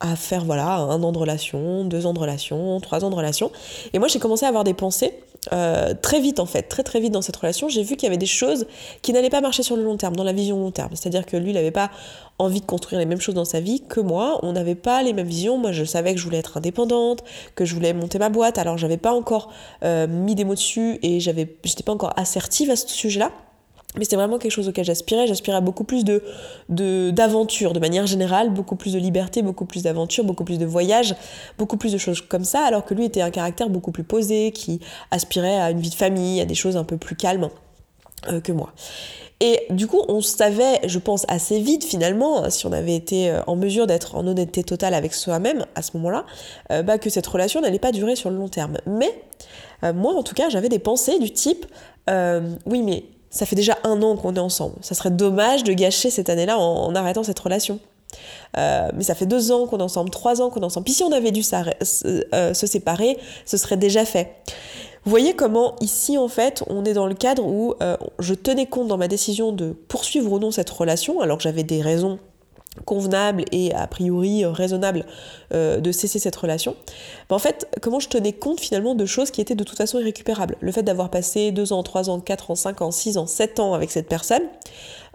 à 0.00 0.16
faire 0.16 0.44
voilà, 0.44 0.76
un 0.76 1.02
an 1.02 1.12
de 1.12 1.18
relation, 1.18 1.84
deux 1.84 2.06
ans 2.06 2.12
de 2.12 2.18
relation, 2.18 2.78
trois 2.80 3.04
ans 3.04 3.10
de 3.10 3.14
relation. 3.14 3.50
Et 3.92 3.98
moi, 3.98 4.08
j'ai 4.08 4.18
commencé 4.18 4.44
à 4.44 4.48
avoir 4.48 4.64
des 4.64 4.74
pensées 4.74 5.14
euh, 5.52 5.92
très 6.00 6.20
vite 6.20 6.40
en 6.40 6.46
fait, 6.46 6.62
très 6.62 6.82
très 6.82 7.00
vite 7.00 7.12
dans 7.12 7.22
cette 7.22 7.36
relation. 7.36 7.68
J'ai 7.68 7.82
vu 7.82 7.96
qu'il 7.96 8.06
y 8.06 8.08
avait 8.08 8.18
des 8.18 8.26
choses 8.26 8.66
qui 9.02 9.12
n'allaient 9.12 9.30
pas 9.30 9.40
marcher 9.40 9.62
sur 9.62 9.76
le 9.76 9.84
long 9.84 9.96
terme, 9.96 10.16
dans 10.16 10.24
la 10.24 10.32
vision 10.32 10.58
long 10.58 10.70
terme. 10.70 10.90
C'est-à-dire 10.92 11.24
que 11.24 11.38
lui, 11.38 11.50
il 11.50 11.54
n'avait 11.54 11.70
pas 11.70 11.90
envie 12.38 12.60
de 12.60 12.66
construire 12.66 12.98
les 12.98 13.06
mêmes 13.06 13.20
choses 13.20 13.34
dans 13.34 13.44
sa 13.46 13.60
vie 13.60 13.80
que 13.80 14.00
moi. 14.00 14.38
On 14.42 14.52
n'avait 14.52 14.74
pas 14.74 15.02
les 15.02 15.14
mêmes 15.14 15.26
visions. 15.26 15.56
Moi, 15.56 15.72
je 15.72 15.84
savais 15.84 16.12
que 16.12 16.20
je 16.20 16.24
voulais 16.24 16.38
être 16.38 16.58
indépendante, 16.58 17.24
que 17.54 17.64
je 17.64 17.74
voulais 17.74 17.94
monter 17.94 18.18
ma 18.18 18.28
boîte. 18.28 18.58
Alors, 18.58 18.76
j'avais 18.76 18.98
pas 18.98 19.12
encore 19.12 19.50
mis 19.82 20.34
des 20.34 20.44
mots 20.44 20.54
dessus 20.54 20.98
et 21.02 21.20
j'avais, 21.20 21.56
j'étais 21.64 21.84
pas 21.84 21.92
encore 21.92 22.12
assertive 22.18 22.70
à 22.70 22.76
ce 22.76 22.88
sujet-là. 22.88 23.30
Mais 23.96 24.04
c'était 24.04 24.16
vraiment 24.16 24.38
quelque 24.38 24.52
chose 24.52 24.68
auquel 24.68 24.84
j'aspirais. 24.84 25.26
J'aspirais 25.26 25.56
à 25.56 25.60
beaucoup 25.60 25.84
plus 25.84 26.04
de, 26.04 26.22
de, 26.68 27.78
manière 27.78 28.06
générale, 28.06 28.50
beaucoup 28.50 28.76
plus 28.76 28.92
de 28.92 28.98
liberté, 28.98 29.42
beaucoup 29.42 29.66
plus 29.66 29.82
d'aventure, 29.82 30.24
beaucoup 30.24 30.44
plus 30.44 30.58
de 30.58 30.66
voyages, 30.66 31.14
beaucoup 31.58 31.76
plus 31.76 31.92
de 31.92 31.98
choses 31.98 32.20
comme 32.20 32.44
ça, 32.44 32.64
alors 32.64 32.84
que 32.84 32.94
lui 32.94 33.04
était 33.04 33.22
un 33.22 33.30
caractère 33.30 33.68
beaucoup 33.68 33.92
plus 33.92 34.04
posé, 34.04 34.50
qui 34.52 34.80
aspirait 35.10 35.60
à 35.60 35.70
une 35.70 35.80
vie 35.80 35.90
de 35.90 35.94
famille, 35.94 36.40
à 36.40 36.44
des 36.44 36.54
choses 36.54 36.76
un 36.76 36.84
peu 36.84 36.96
plus 36.96 37.16
calmes 37.16 37.48
euh, 38.28 38.40
que 38.40 38.52
moi. 38.52 38.72
Et 39.40 39.66
du 39.70 39.86
coup, 39.86 40.00
on 40.08 40.20
savait, 40.20 40.80
je 40.86 40.98
pense, 40.98 41.26
assez 41.28 41.60
vite 41.60 41.84
finalement, 41.84 42.48
si 42.50 42.66
on 42.66 42.72
avait 42.72 42.94
été 42.94 43.30
euh, 43.30 43.42
en 43.46 43.56
mesure 43.56 43.86
d'être 43.86 44.16
en 44.16 44.26
honnêteté 44.26 44.64
totale 44.64 44.94
avec 44.94 45.12
soi-même 45.12 45.66
à 45.74 45.82
ce 45.82 45.96
moment-là, 45.96 46.24
euh, 46.70 46.82
bah, 46.82 46.98
que 46.98 47.10
cette 47.10 47.26
relation 47.26 47.60
n'allait 47.60 47.78
pas 47.78 47.92
durer 47.92 48.16
sur 48.16 48.30
le 48.30 48.36
long 48.36 48.48
terme. 48.48 48.78
Mais 48.86 49.12
moi, 49.92 50.14
en 50.14 50.22
tout 50.22 50.34
cas, 50.34 50.48
j'avais 50.48 50.70
des 50.70 50.78
pensées 50.78 51.18
du 51.18 51.30
type, 51.30 51.66
oui, 52.08 52.82
mais 52.82 53.04
ça 53.34 53.46
fait 53.46 53.56
déjà 53.56 53.76
un 53.82 54.00
an 54.02 54.16
qu'on 54.16 54.34
est 54.36 54.40
ensemble. 54.40 54.76
Ça 54.80 54.94
serait 54.94 55.10
dommage 55.10 55.64
de 55.64 55.72
gâcher 55.72 56.08
cette 56.08 56.30
année-là 56.30 56.56
en, 56.56 56.94
arrêtant 56.94 57.24
cette 57.24 57.38
relation. 57.40 57.80
Euh, 58.56 58.88
mais 58.94 59.02
ça 59.02 59.16
fait 59.16 59.26
deux 59.26 59.50
ans 59.50 59.66
qu'on 59.66 59.78
est 59.78 59.82
ensemble, 59.82 60.10
trois 60.10 60.40
ans 60.40 60.50
qu'on 60.50 60.60
est 60.60 60.64
ensemble. 60.64 60.84
Puis 60.84 60.94
si 60.94 61.02
on 61.02 61.10
avait 61.10 61.32
dû 61.32 61.42
euh, 61.52 62.54
se 62.54 62.66
séparer, 62.66 63.18
ce 63.44 63.56
serait 63.56 63.76
déjà 63.76 64.04
fait. 64.04 64.36
Vous 65.04 65.10
voyez 65.10 65.34
comment 65.34 65.74
ici 65.80 66.16
en 66.16 66.28
fait 66.28 66.64
on 66.68 66.84
est 66.84 66.94
dans 66.94 67.06
le 67.06 67.14
cadre 67.14 67.44
où 67.44 67.74
euh, 67.82 67.96
je 68.20 68.32
tenais 68.32 68.66
compte 68.66 68.88
dans 68.88 68.96
ma 68.96 69.08
décision 69.08 69.52
de 69.52 69.72
poursuivre 69.72 70.32
ou 70.32 70.38
non 70.38 70.50
cette 70.50 70.70
relation 70.70 71.20
alors 71.20 71.36
que 71.36 71.42
j'avais 71.42 71.64
des 71.64 71.82
raisons 71.82 72.18
convenable 72.84 73.44
et 73.52 73.72
a 73.74 73.86
priori 73.86 74.44
raisonnable 74.44 75.04
de 75.52 75.92
cesser 75.92 76.18
cette 76.18 76.36
relation, 76.36 76.74
ben, 77.28 77.36
en 77.36 77.38
fait, 77.38 77.68
comment 77.80 78.00
je 78.00 78.08
tenais 78.08 78.32
compte 78.32 78.60
finalement 78.60 78.94
de 78.94 79.06
choses 79.06 79.30
qui 79.30 79.40
étaient 79.40 79.54
de 79.54 79.64
toute 79.64 79.78
façon 79.78 80.00
irrécupérables? 80.00 80.56
Le 80.60 80.72
fait 80.72 80.82
d'avoir 80.82 81.10
passé 81.10 81.52
2 81.52 81.72
ans, 81.72 81.82
3 81.82 82.10
ans, 82.10 82.20
4 82.20 82.50
ans, 82.50 82.54
5 82.54 82.82
ans, 82.82 82.90
6 82.90 83.18
ans, 83.18 83.26
7 83.26 83.60
ans 83.60 83.74
avec 83.74 83.90
cette 83.90 84.08
personne, 84.08 84.42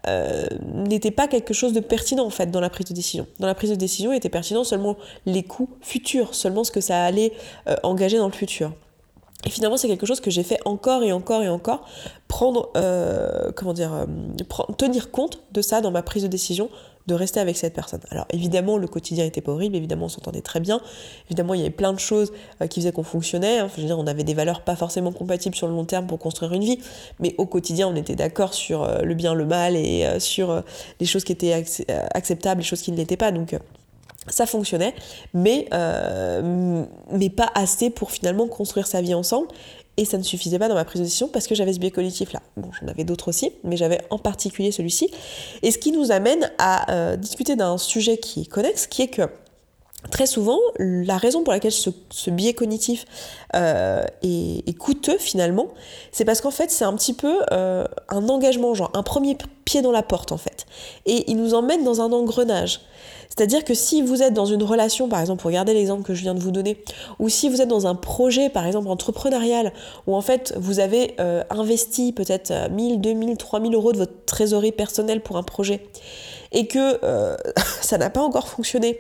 euh, 0.08 0.46
n'était 0.64 1.12
pas 1.12 1.28
quelque 1.28 1.54
chose 1.54 1.74
de 1.74 1.80
pertinent 1.80 2.26
en 2.26 2.30
fait 2.30 2.52
dans 2.52 2.62
la 2.62 2.70
prise 2.70 2.88
de 2.88 2.94
décision. 2.94 3.28
Dans 3.40 3.48
la 3.48 3.56
prise 3.56 3.70
de 3.70 3.76
décision, 3.76 4.14
était 4.14 4.30
pertinent 4.30 4.64
seulement 4.64 4.96
les 5.26 5.44
coûts 5.44 5.70
futurs, 5.82 6.36
seulement 6.36 6.64
ce 6.64 6.72
que 6.72 6.82
ça 6.82 7.04
allait 7.04 7.34
euh, 7.68 7.76
engager 7.84 8.18
dans 8.18 8.28
le 8.28 8.34
futur. 8.34 8.72
Et 9.46 9.50
finalement, 9.50 9.78
c'est 9.78 9.88
quelque 9.88 10.06
chose 10.06 10.20
que 10.20 10.30
j'ai 10.30 10.44
fait 10.44 10.60
encore 10.66 11.02
et 11.04 11.14
encore 11.14 11.44
et 11.44 11.50
encore, 11.50 11.86
prendre, 12.28 12.70
euh, 12.76 13.52
comment 13.56 13.72
dire, 13.72 14.06
tenir 14.78 15.12
compte 15.12 15.40
de 15.54 15.62
ça 15.62 15.80
dans 15.80 15.92
ma 15.92 16.02
prise 16.02 16.24
de 16.24 16.28
décision 16.28 16.70
de 17.08 17.16
rester 17.16 17.40
avec 17.40 17.58
cette 17.58 17.74
personne. 17.74 18.02
Alors 18.12 18.26
évidemment, 18.32 18.78
le 18.78 18.88
quotidien 18.88 19.26
n'était 19.26 19.42
pas 19.42 19.52
horrible, 19.52 19.76
évidemment, 19.76 20.06
on 20.06 20.10
s'entendait 20.10 20.42
très 20.42 20.60
bien, 20.60 20.80
évidemment, 21.28 21.54
il 21.54 21.60
y 21.60 21.64
avait 21.64 21.72
plein 21.72 21.94
de 21.94 22.00
choses 22.00 22.32
euh, 22.62 22.68
qui 22.68 22.82
faisaient 22.82 22.92
qu'on 22.92 23.04
fonctionnait, 23.04 23.60
hein. 23.60 23.70
veux 23.76 23.84
dire, 23.84 23.98
on 23.98 24.08
avait 24.08 24.24
des 24.24 24.34
valeurs 24.34 24.62
pas 24.62 24.76
forcément 24.76 25.12
compatibles 25.12 25.56
sur 25.56 25.68
le 25.68 25.74
long 25.74 25.86
terme 25.86 26.08
pour 26.08 26.20
construire 26.20 26.54
une 26.54 26.64
vie, 26.64 26.80
mais 27.20 27.36
au 27.38 27.46
quotidien, 27.46 27.88
on 27.88 27.96
était 27.96 28.16
d'accord 28.16 28.54
sur 28.54 28.84
euh, 28.84 29.02
le 29.02 29.16
bien, 29.16 29.34
le 29.34 29.46
mal 29.46 29.76
et 29.76 30.06
euh, 30.06 30.20
sur 30.20 30.64
les 31.00 31.06
choses 31.06 31.24
qui 31.24 31.32
étaient 31.32 31.54
acceptables, 32.14 32.62
les 32.62 32.68
choses 32.68 32.82
qui 32.82 32.92
ne 32.92 32.98
l'étaient 32.98 33.18
pas, 33.18 33.32
donc 33.32 33.58
ça 34.28 34.46
fonctionnait, 34.46 34.94
mais, 35.34 35.68
mais 37.12 37.30
pas 37.30 37.50
assez 37.56 37.90
pour 37.90 38.12
finalement 38.12 38.48
construire 38.48 38.86
sa 38.86 39.02
vie 39.02 39.14
ensemble 39.14 39.48
et 40.00 40.06
ça 40.06 40.18
ne 40.18 40.24
suffisait 40.24 40.58
pas 40.58 40.70
dans 40.70 40.76
ma 40.76 40.86
prise 40.86 41.02
de 41.02 41.06
décision 41.06 41.28
parce 41.28 41.46
que 41.46 41.56
j'avais 41.56 41.74
ce 41.74 41.80
biais 41.80 41.92
cognitif 41.92 42.32
là. 42.32 42.42
Bon, 42.56 42.70
j'en 42.80 42.88
avais 42.88 43.04
d'autres 43.04 43.28
aussi, 43.28 43.52
mais 43.66 43.76
j'avais 43.76 44.00
en 44.10 44.18
particulier 44.18 44.72
celui-ci. 44.72 45.12
Et 45.62 45.72
ce 45.72 45.78
qui 45.78 45.92
nous 45.92 46.12
amène 46.12 46.50
à 46.58 46.90
euh, 46.94 47.18
discuter 47.18 47.58
d'un 47.58 47.78
sujet 47.78 48.18
qui 48.18 48.42
est 48.44 48.46
connexe, 48.46 48.88
qui 48.88 49.02
est 49.02 49.10
que 49.10 49.24
très 50.12 50.28
souvent, 50.28 50.60
la 50.78 51.18
raison 51.18 51.44
pour 51.44 51.52
laquelle 51.52 51.74
ce, 51.74 52.30
biais 52.30 52.54
cognitif 52.54 53.06
euh, 53.56 54.04
est, 54.24 54.78
coûteux 54.78 55.18
finalement, 55.18 55.68
c'est 56.12 56.26
parce 56.26 56.40
qu'en 56.42 56.52
fait 56.52 56.72
c'est 56.72 56.86
un 56.86 56.94
petit 56.94 57.14
peu 57.14 57.42
euh, 57.52 57.86
un 58.08 58.30
engagement, 58.30 58.74
genre 58.74 58.92
un 58.94 59.04
premier 59.04 59.38
pied 59.66 59.82
dans 59.82 59.92
la 59.92 60.04
porte 60.04 60.32
en 60.32 60.38
fait. 60.38 60.66
Et 61.06 61.30
il 61.30 61.38
nous 61.38 61.54
emmène 61.54 61.84
dans 61.84 62.02
un 62.02 62.12
engrenage. 62.12 62.82
C'est-à-dire 63.28 63.64
que 63.64 63.74
si 63.74 64.02
vous 64.02 64.24
êtes 64.24 64.34
dans 64.34 64.46
une 64.46 64.64
relation, 64.64 65.08
par 65.08 65.20
exemple, 65.20 65.42
pour 65.42 65.50
regarder 65.50 65.74
l'exemple 65.74 66.04
que 66.04 66.14
je 66.14 66.22
viens 66.24 66.34
de 66.34 66.40
vous 66.40 66.52
donner, 66.52 66.82
ou 67.20 67.30
si 67.30 67.48
vous 67.48 67.62
êtes 67.62 67.68
dans 67.68 67.86
un 67.86 67.96
projet, 67.96 68.50
par 68.50 68.66
exemple, 68.66 68.88
entrepreneurial, 68.88 69.72
où 70.08 70.16
en 70.16 70.22
fait 70.22 70.54
vous 70.58 70.80
avez 70.80 71.16
euh, 71.20 71.44
investi 71.50 72.12
peut-être 72.12 72.70
1000, 72.72 73.00
2000, 73.00 73.38
3000 73.38 73.74
euros 73.76 73.92
de 73.92 73.98
votre 73.98 74.26
trésorerie 74.26 74.72
personnelle 74.72 75.22
pour 75.22 75.38
un 75.38 75.44
projet, 75.44 75.86
et 76.52 76.68
que 76.68 77.00
ça 77.82 77.98
n'a 77.98 78.10
pas 78.10 78.22
encore 78.22 78.48
fonctionné, 78.48 78.98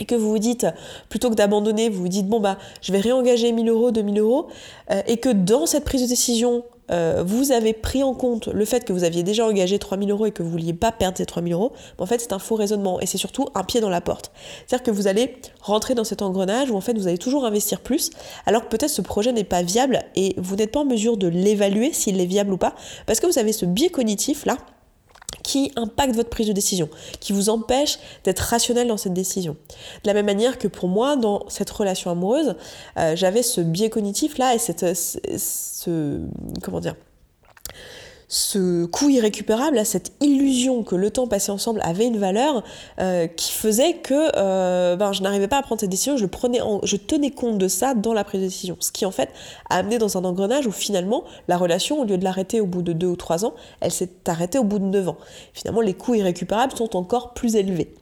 et 0.00 0.04
que 0.04 0.14
vous 0.14 0.30
vous 0.30 0.38
dites, 0.38 0.66
plutôt 1.08 1.30
que 1.30 1.34
d'abandonner, 1.34 1.88
vous 1.88 2.02
vous 2.02 2.08
dites, 2.08 2.28
bon 2.28 2.40
bah, 2.40 2.58
je 2.82 2.92
vais 2.92 3.00
réengager 3.00 3.52
1000 3.52 3.68
euros, 3.68 3.90
2000 3.90 4.18
euros, 4.18 4.48
euh, 4.90 5.02
et 5.06 5.18
que 5.18 5.28
dans 5.28 5.66
cette 5.66 5.84
prise 5.84 6.02
de 6.02 6.06
décision, 6.06 6.64
euh, 6.90 7.22
vous 7.26 7.52
avez 7.52 7.74
pris 7.74 8.02
en 8.02 8.14
compte 8.14 8.48
le 8.48 8.64
fait 8.64 8.84
que 8.84 8.92
vous 8.92 9.04
aviez 9.04 9.22
déjà 9.22 9.46
engagé 9.46 9.78
3000 9.78 10.10
euros 10.10 10.26
et 10.26 10.30
que 10.30 10.42
vous 10.42 10.50
vouliez 10.50 10.72
pas 10.72 10.90
perdre 10.90 11.18
ces 11.18 11.26
3000 11.26 11.52
euros, 11.52 11.72
en 11.98 12.06
fait 12.06 12.20
c'est 12.20 12.32
un 12.32 12.38
faux 12.38 12.54
raisonnement 12.54 12.98
et 13.00 13.06
c'est 13.06 13.18
surtout 13.18 13.48
un 13.54 13.62
pied 13.62 13.80
dans 13.80 13.90
la 13.90 14.00
porte. 14.00 14.32
C'est-à-dire 14.66 14.84
que 14.84 14.90
vous 14.90 15.06
allez 15.06 15.36
rentrer 15.60 15.94
dans 15.94 16.04
cet 16.04 16.22
engrenage 16.22 16.70
où 16.70 16.76
en 16.76 16.80
fait 16.80 16.96
vous 16.96 17.06
allez 17.06 17.18
toujours 17.18 17.44
investir 17.44 17.80
plus, 17.80 18.10
alors 18.46 18.62
que 18.62 18.68
peut-être 18.68 18.90
ce 18.90 19.02
projet 19.02 19.32
n'est 19.32 19.44
pas 19.44 19.62
viable 19.62 20.02
et 20.16 20.34
vous 20.38 20.56
n'êtes 20.56 20.72
pas 20.72 20.80
en 20.80 20.86
mesure 20.86 21.16
de 21.16 21.28
l'évaluer 21.28 21.92
s'il 21.92 22.20
est 22.20 22.26
viable 22.26 22.52
ou 22.52 22.58
pas, 22.58 22.74
parce 23.06 23.20
que 23.20 23.26
vous 23.26 23.38
avez 23.38 23.52
ce 23.52 23.66
biais 23.66 23.90
cognitif 23.90 24.46
là 24.46 24.56
qui 25.48 25.72
impacte 25.76 26.14
votre 26.14 26.28
prise 26.28 26.46
de 26.46 26.52
décision, 26.52 26.90
qui 27.20 27.32
vous 27.32 27.48
empêche 27.48 27.98
d'être 28.22 28.40
rationnel 28.40 28.86
dans 28.86 28.98
cette 28.98 29.14
décision. 29.14 29.56
De 30.04 30.08
la 30.08 30.12
même 30.12 30.26
manière 30.26 30.58
que 30.58 30.68
pour 30.68 30.90
moi, 30.90 31.16
dans 31.16 31.48
cette 31.48 31.70
relation 31.70 32.10
amoureuse, 32.10 32.54
euh, 32.98 33.16
j'avais 33.16 33.42
ce 33.42 33.62
biais 33.62 33.88
cognitif 33.88 34.36
là 34.36 34.54
et 34.54 34.58
cette, 34.58 34.84
ce, 34.94 36.20
comment 36.62 36.80
dire, 36.80 36.96
ce 38.28 38.84
coup 38.84 39.08
irrécupérable, 39.08 39.84
cette 39.86 40.12
illusion 40.20 40.82
que 40.82 40.94
le 40.94 41.10
temps 41.10 41.26
passé 41.26 41.50
ensemble 41.50 41.80
avait 41.82 42.06
une 42.06 42.18
valeur 42.18 42.62
euh, 43.00 43.26
qui 43.26 43.52
faisait 43.52 43.94
que 43.94 44.30
euh, 44.36 44.96
ben, 44.96 45.12
je 45.12 45.22
n'arrivais 45.22 45.48
pas 45.48 45.58
à 45.58 45.62
prendre 45.62 45.80
cette 45.80 45.90
décision, 45.90 46.18
je, 46.18 46.26
prenais 46.26 46.60
je 46.82 46.96
tenais 46.96 47.30
compte 47.30 47.56
de 47.56 47.68
ça 47.68 47.94
dans 47.94 48.12
la 48.12 48.24
prise 48.24 48.42
de 48.42 48.46
décision. 48.46 48.76
Ce 48.80 48.92
qui 48.92 49.06
en 49.06 49.10
fait 49.10 49.30
a 49.70 49.76
amené 49.76 49.98
dans 49.98 50.18
un 50.18 50.24
engrenage 50.24 50.66
où 50.66 50.72
finalement 50.72 51.24
la 51.48 51.56
relation, 51.56 52.00
au 52.00 52.04
lieu 52.04 52.18
de 52.18 52.24
l'arrêter 52.24 52.60
au 52.60 52.66
bout 52.66 52.82
de 52.82 52.92
deux 52.92 53.06
ou 53.06 53.16
trois 53.16 53.46
ans, 53.46 53.54
elle 53.80 53.92
s'est 53.92 54.10
arrêtée 54.26 54.58
au 54.58 54.64
bout 54.64 54.78
de 54.78 54.84
neuf 54.84 55.08
ans. 55.08 55.16
Finalement 55.54 55.80
les 55.80 55.94
coûts 55.94 56.14
irrécupérables 56.14 56.76
sont 56.76 56.96
encore 56.96 57.32
plus 57.32 57.56
élevés. 57.56 57.94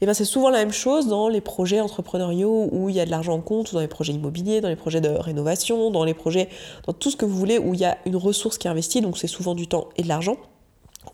Et 0.00 0.06
ben 0.06 0.14
c'est 0.14 0.24
souvent 0.24 0.50
la 0.50 0.58
même 0.58 0.72
chose 0.72 1.06
dans 1.06 1.28
les 1.28 1.40
projets 1.40 1.80
entrepreneuriaux 1.80 2.68
où 2.72 2.88
il 2.88 2.96
y 2.96 3.00
a 3.00 3.06
de 3.06 3.10
l'argent 3.10 3.34
en 3.34 3.40
compte, 3.40 3.72
dans 3.72 3.80
les 3.80 3.88
projets 3.88 4.12
immobiliers, 4.12 4.60
dans 4.60 4.68
les 4.68 4.76
projets 4.76 5.00
de 5.00 5.08
rénovation, 5.08 5.90
dans 5.90 6.04
les 6.04 6.14
projets, 6.14 6.48
dans 6.86 6.92
tout 6.92 7.10
ce 7.10 7.16
que 7.16 7.24
vous 7.24 7.36
voulez 7.36 7.58
où 7.58 7.74
il 7.74 7.80
y 7.80 7.84
a 7.84 7.98
une 8.06 8.16
ressource 8.16 8.58
qui 8.58 8.66
est 8.66 8.70
investie, 8.70 9.00
donc 9.00 9.18
c'est 9.18 9.26
souvent 9.26 9.54
du 9.54 9.66
temps 9.66 9.88
et 9.96 10.02
de 10.02 10.08
l'argent 10.08 10.36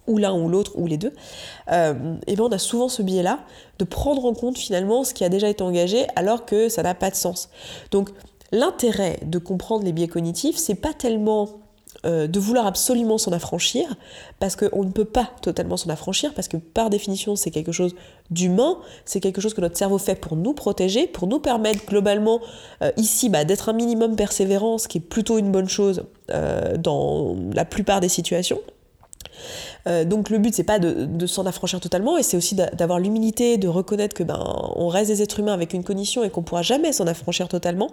ou 0.07 0.19
l'un 0.19 0.35
ou 0.35 0.49
l'autre 0.49 0.73
ou 0.75 0.87
les 0.87 0.97
deux, 0.97 1.13
euh, 1.71 2.17
et 2.27 2.35
ben 2.35 2.45
on 2.45 2.53
a 2.53 2.59
souvent 2.59 2.89
ce 2.89 3.03
biais-là 3.03 3.41
de 3.79 3.85
prendre 3.85 4.25
en 4.25 4.35
compte 4.35 4.59
finalement 4.59 5.05
ce 5.05 5.15
qui 5.15 5.25
a 5.25 5.29
déjà 5.29 5.49
été 5.49 5.63
engagé 5.63 6.07
alors 6.17 6.45
que 6.45 6.69
ça 6.69 6.83
n'a 6.83 6.95
pas 6.95 7.11
de 7.11 7.15
sens. 7.15 7.51
Donc 7.93 8.11
l'intérêt 8.53 9.21
de 9.25 9.39
comprendre 9.39 9.85
les 9.85 9.93
biais 9.93 10.09
cognitifs, 10.09 10.57
c'est 10.57 10.75
pas 10.75 10.93
tellement 10.93 11.49
euh, 12.07 12.29
de 12.29 12.39
vouloir 12.39 12.67
absolument 12.67 13.19
s'en 13.19 13.33
affranchir, 13.33 13.97
parce 14.39 14.55
qu'on 14.55 14.85
ne 14.85 14.91
peut 14.91 15.05
pas 15.05 15.31
totalement 15.43 15.77
s'en 15.77 15.91
affranchir, 15.91 16.35
parce 16.35 16.47
que 16.47 16.57
par 16.57 16.89
définition 16.89 17.35
c'est 17.35 17.51
quelque 17.51 17.73
chose 17.73 17.97
d'humain, 18.31 18.79
c'est 19.05 19.19
quelque 19.19 19.41
chose 19.41 19.55
que 19.55 19.61
notre 19.61 19.77
cerveau 19.77 19.99
fait 19.99 20.15
pour 20.15 20.37
nous 20.37 20.53
protéger, 20.53 21.09
pour 21.09 21.27
nous 21.27 21.41
permettre 21.41 21.85
globalement 21.85 22.41
euh, 22.83 22.93
ici 22.97 23.29
bah, 23.29 23.45
d'être 23.45 23.71
un 23.71 23.73
minimum 23.73 24.15
persévérant, 24.15 24.79
ce 24.79 24.87
qui 24.87 24.99
est 24.99 25.01
plutôt 25.01 25.39
une 25.39 25.51
bonne 25.51 25.69
chose 25.69 26.05
euh, 26.31 26.77
dans 26.77 27.35
la 27.53 27.65
plupart 27.65 28.01
des 28.01 28.09
situations. 28.09 28.61
donc 30.07 30.31
le 30.31 30.39
but 30.39 30.55
c'est 30.55 30.65
pas 30.65 30.79
de, 30.79 31.27
s'en 31.27 31.45
affranchir 31.45 31.81
totalement 31.81 32.17
et 32.19 32.23
c'est 32.23 32.37
aussi 32.37 32.55
d'avoir 32.55 32.99
l'humilité 32.99 33.59
de 33.59 33.69
reconnaître 33.69 34.15
que 34.15 34.23
ben 34.25 34.41
on 34.77 34.89
reste 34.89 35.11
des 35.11 35.23
êtres 35.23 35.41
humains 35.41 35.53
avec 35.55 35.73
une 35.75 35.85
cognition 35.85 36.25
et 36.25 36.31
qu'on 36.31 36.43
pourra 36.43 36.63
jamais 36.63 36.93
s'en 36.93 37.07
affranchir 37.07 37.49
totalement 37.49 37.91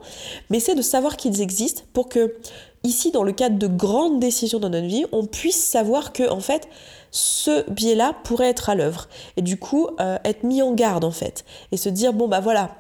mais 0.50 0.60
c'est 0.60 0.76
de 0.76 0.82
savoir 0.82 1.18
qu'ils 1.18 1.42
existent 1.42 1.84
pour 1.94 2.10
que 2.10 2.36
ici, 2.84 3.12
dans 3.12 3.24
le 3.24 3.32
cadre 3.32 3.58
de 3.58 3.68
grandes 3.68 4.20
décisions 4.20 4.60
dans 4.60 4.70
notre 4.70 4.88
vie, 4.88 5.06
on 5.12 5.26
puisse 5.26 5.62
savoir 5.62 6.14
que, 6.14 6.30
en 6.30 6.40
fait, 6.40 6.68
ce 7.12 7.70
biais-là 7.70 8.16
pourrait 8.24 8.50
être 8.50 8.70
à 8.70 8.76
l'œuvre. 8.76 9.08
Et 9.38 9.42
du 9.42 9.58
coup, 9.58 9.88
euh, 10.00 10.18
être 10.26 10.44
mis 10.44 10.62
en 10.62 10.74
garde, 10.74 11.04
en 11.04 11.12
fait. 11.12 11.46
Et 11.72 11.78
se 11.78 11.90
dire, 11.90 12.14
bon, 12.14 12.28
bah 12.28 12.40
voilà, 12.40 12.72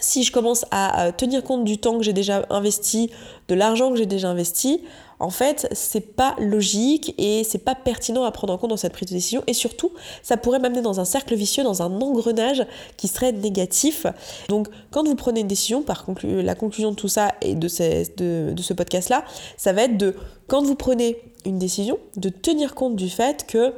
si 0.00 0.22
je 0.22 0.32
commence 0.32 0.64
à 0.70 1.12
tenir 1.12 1.42
compte 1.42 1.64
du 1.64 1.78
temps 1.78 1.96
que 1.96 2.04
j'ai 2.04 2.12
déjà 2.12 2.44
investi, 2.50 3.10
de 3.48 3.54
l'argent 3.54 3.90
que 3.90 3.96
j'ai 3.96 4.06
déjà 4.06 4.28
investi, 4.28 4.82
en 5.18 5.30
fait, 5.30 5.68
c'est 5.72 6.14
pas 6.14 6.34
logique 6.38 7.14
et 7.18 7.44
c'est 7.44 7.58
pas 7.58 7.74
pertinent 7.74 8.24
à 8.24 8.30
prendre 8.30 8.52
en 8.52 8.58
compte 8.58 8.70
dans 8.70 8.76
cette 8.76 8.92
prise 8.92 9.08
de 9.08 9.14
décision. 9.14 9.42
Et 9.46 9.54
surtout, 9.54 9.92
ça 10.22 10.36
pourrait 10.36 10.58
m'amener 10.58 10.82
dans 10.82 11.00
un 11.00 11.04
cercle 11.04 11.34
vicieux, 11.34 11.64
dans 11.64 11.82
un 11.82 12.00
engrenage 12.00 12.66
qui 12.96 13.08
serait 13.08 13.32
négatif. 13.32 14.06
Donc, 14.48 14.68
quand 14.90 15.04
vous 15.04 15.14
prenez 15.14 15.40
une 15.40 15.48
décision, 15.48 15.82
par 15.82 16.06
la 16.22 16.54
conclusion 16.54 16.90
de 16.90 16.96
tout 16.96 17.08
ça 17.08 17.34
et 17.40 17.54
de, 17.54 18.52
de 18.52 18.62
ce 18.62 18.72
podcast-là, 18.74 19.24
ça 19.56 19.72
va 19.72 19.82
être 19.82 19.96
de, 19.96 20.14
quand 20.46 20.62
vous 20.62 20.74
prenez 20.76 21.18
une 21.44 21.58
décision, 21.58 21.98
de 22.16 22.28
tenir 22.28 22.74
compte 22.74 22.96
du 22.96 23.08
fait 23.08 23.46
que 23.46 23.72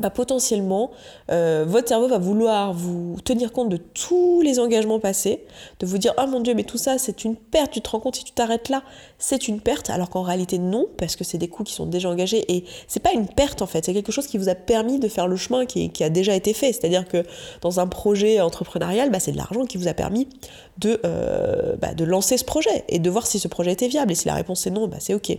bah, 0.00 0.10
potentiellement, 0.10 0.90
euh, 1.30 1.64
votre 1.66 1.88
cerveau 1.88 2.08
va 2.08 2.18
vouloir 2.18 2.74
vous 2.74 3.16
tenir 3.24 3.52
compte 3.52 3.70
de 3.70 3.78
tous 3.78 4.42
les 4.42 4.60
engagements 4.60 5.00
passés, 5.00 5.44
de 5.80 5.86
vous 5.86 5.96
dire, 5.96 6.12
oh 6.18 6.26
mon 6.26 6.40
dieu, 6.40 6.54
mais 6.54 6.62
tout 6.62 6.76
ça, 6.76 6.98
c'est 6.98 7.24
une 7.24 7.34
perte, 7.36 7.72
tu 7.72 7.80
te 7.80 7.88
rends 7.88 7.98
compte, 7.98 8.16
si 8.16 8.22
tu 8.22 8.32
t'arrêtes 8.32 8.68
là, 8.68 8.82
c'est 9.18 9.48
une 9.48 9.60
perte, 9.60 9.88
alors 9.88 10.10
qu'en 10.10 10.22
réalité, 10.22 10.58
non, 10.58 10.86
parce 10.98 11.16
que 11.16 11.24
c'est 11.24 11.38
des 11.38 11.48
coûts 11.48 11.64
qui 11.64 11.72
sont 11.72 11.86
déjà 11.86 12.10
engagés, 12.10 12.44
et 12.54 12.64
c'est 12.86 13.02
pas 13.02 13.12
une 13.12 13.26
perte, 13.26 13.62
en 13.62 13.66
fait, 13.66 13.86
c'est 13.86 13.94
quelque 13.94 14.12
chose 14.12 14.26
qui 14.26 14.36
vous 14.36 14.50
a 14.50 14.54
permis 14.54 14.98
de 15.00 15.08
faire 15.08 15.26
le 15.26 15.36
chemin 15.36 15.64
qui, 15.64 15.90
a 16.04 16.10
déjà 16.10 16.34
été 16.34 16.52
fait, 16.52 16.72
c'est-à-dire 16.72 17.08
que 17.08 17.24
dans 17.62 17.80
un 17.80 17.86
projet 17.86 18.40
entrepreneurial, 18.40 19.10
bah, 19.10 19.20
c'est 19.20 19.32
de 19.32 19.38
l'argent 19.38 19.64
qui 19.64 19.78
vous 19.78 19.88
a 19.88 19.94
permis 19.94 20.28
de, 20.76 21.00
euh, 21.04 21.76
bah, 21.76 21.94
de 21.94 22.04
lancer 22.04 22.36
ce 22.36 22.44
projet, 22.44 22.84
et 22.88 22.98
de 22.98 23.10
voir 23.10 23.26
si 23.26 23.38
ce 23.40 23.48
projet 23.48 23.72
était 23.72 23.88
viable, 23.88 24.12
et 24.12 24.14
si 24.14 24.28
la 24.28 24.34
réponse 24.34 24.66
est 24.66 24.70
non, 24.70 24.86
bah, 24.86 24.98
c'est 25.00 25.14
ok 25.14 25.38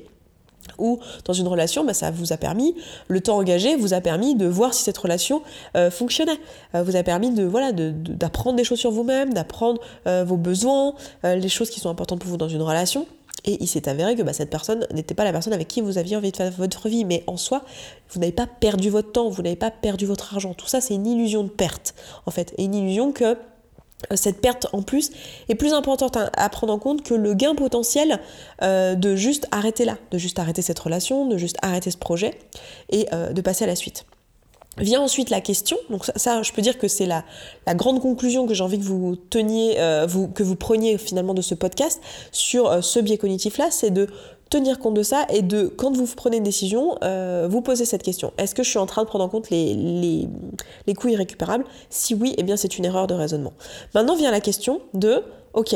ou 0.78 1.00
dans 1.26 1.34
une 1.34 1.48
relation, 1.48 1.84
bah, 1.84 1.94
ça 1.94 2.12
vous 2.12 2.34
a 2.34 2.38
permis, 2.38 2.76
le 3.08 3.22
temps 3.22 3.38
engagé 3.38 3.76
vous 3.76 3.94
a 3.94 4.02
permis 4.02 4.36
de 4.36 4.46
voir 4.46 4.74
si 4.74 4.84
cette 4.84 4.98
relation 4.98 5.42
euh, 5.76 5.92
fonctionnait, 5.92 6.40
euh, 6.76 6.84
vous 6.84 6.96
a 6.96 7.04
permis 7.04 7.32
de 7.32 7.44
voilà 7.44 7.72
d'apprendre 7.72 8.58
des 8.58 8.64
choses 8.64 8.80
sur 8.80 8.92
vous-même, 8.92 9.34
d'apprendre 9.34 9.82
euh, 10.08 10.24
vos 10.24 10.38
besoins, 10.38 10.94
les 11.24 11.50
choses 11.50 11.70
qui 11.70 11.80
sont 11.80 11.90
importantes 11.90 12.20
pour 12.20 12.30
vous 12.30 12.38
dans 12.38 12.50
une 12.50 12.62
relation. 12.62 13.06
Et 13.46 13.58
il 13.62 13.68
s'est 13.68 13.88
avéré 13.88 14.16
que 14.16 14.22
bah, 14.22 14.34
cette 14.34 14.50
personne 14.50 14.86
n'était 14.94 15.16
pas 15.16 15.24
la 15.24 15.32
personne 15.32 15.54
avec 15.54 15.68
qui 15.68 15.82
vous 15.82 15.98
aviez 15.98 16.18
envie 16.18 16.32
de 16.32 16.38
faire 16.38 16.52
votre 16.52 16.90
vie, 16.90 17.06
mais 17.06 17.24
en 17.28 17.38
soi, 17.38 17.64
vous 18.10 18.20
n'avez 18.20 18.34
pas 18.34 18.48
perdu 18.48 18.90
votre 18.90 19.12
temps, 19.12 19.30
vous 19.30 19.42
n'avez 19.42 19.56
pas 19.56 19.72
perdu 19.72 20.06
votre 20.06 20.34
argent. 20.34 20.54
Tout 20.54 20.68
ça, 20.68 20.82
c'est 20.82 20.96
une 20.96 21.08
illusion 21.08 21.44
de 21.44 21.50
perte, 21.50 21.96
en 22.26 22.32
fait, 22.32 22.54
et 22.58 22.66
une 22.66 22.76
illusion 22.76 23.12
que 23.12 23.38
cette 24.16 24.42
perte 24.42 24.68
en 24.74 24.82
plus 24.82 25.12
est 25.50 25.56
plus 25.56 25.74
importante 25.74 26.18
à 26.18 26.50
prendre 26.50 26.74
en 26.74 26.80
compte 26.80 27.04
que 27.04 27.14
le 27.14 27.34
gain 27.34 27.56
potentiel 27.56 28.20
euh, 28.62 28.96
de 28.96 29.16
juste 29.16 29.48
arrêter 29.52 29.86
là, 29.86 29.98
de 30.12 30.18
juste 30.18 30.40
arrêter 30.40 30.62
cette 30.62 30.80
relation, 30.80 31.28
de 31.28 31.38
juste 31.38 31.58
arrêter 31.62 31.92
ce 31.92 31.98
projet 31.98 32.40
et 32.90 33.08
euh, 33.14 33.34
de 33.34 33.42
passer 33.42 33.66
à 33.66 33.68
la 33.68 33.76
suite. 33.76 34.06
Vient 34.78 35.02
ensuite 35.02 35.30
la 35.30 35.42
question, 35.42 35.78
donc 35.90 36.06
ça, 36.16 36.42
je 36.42 36.54
peux 36.54 36.62
dire 36.62 36.78
que 36.78 36.88
c'est 36.88 37.06
la, 37.06 37.26
la, 37.68 37.76
grande 37.76 38.00
conclusion 38.00 38.48
que 38.48 38.54
j'ai 38.54 38.64
envie 38.64 38.80
que 38.80 38.84
vous 38.84 39.18
teniez, 39.18 39.80
euh, 39.80 40.06
vous, 40.08 40.30
que 40.30 40.42
vous 40.42 40.56
preniez 40.56 40.98
finalement 40.98 41.34
de 41.34 41.42
ce 41.42 41.54
podcast 41.54 42.00
sur 42.32 42.70
euh, 42.70 42.82
ce 42.82 43.00
biais 43.00 43.18
cognitif-là, 43.18 43.72
c'est 43.72 43.90
de 43.90 44.08
tenir 44.50 44.80
compte 44.80 44.96
de 44.96 45.04
ça 45.04 45.26
et 45.30 45.42
de, 45.42 45.68
quand 45.68 45.96
vous 45.96 46.08
prenez 46.16 46.38
une 46.38 46.44
décision, 46.44 46.98
euh, 47.04 47.48
vous 47.50 47.62
posez 47.62 47.86
cette 47.86 48.04
question. 48.04 48.34
Est-ce 48.38 48.56
que 48.56 48.64
je 48.64 48.70
suis 48.70 48.80
en 48.80 48.86
train 48.86 49.04
de 49.04 49.08
prendre 49.08 49.26
en 49.26 49.30
compte 49.30 49.50
les, 49.50 49.76
les, 49.76 50.28
les 50.88 50.94
coûts 50.94 51.10
irrécupérables? 51.10 51.66
Si 51.90 52.16
oui, 52.16 52.34
eh 52.38 52.44
bien 52.44 52.58
c'est 52.58 52.78
une 52.78 52.86
erreur 52.86 53.08
de 53.08 53.14
raisonnement. 53.14 53.54
Maintenant 53.94 54.16
vient 54.16 54.32
la 54.32 54.42
question 54.42 54.82
de, 54.94 55.24
ok, 55.54 55.76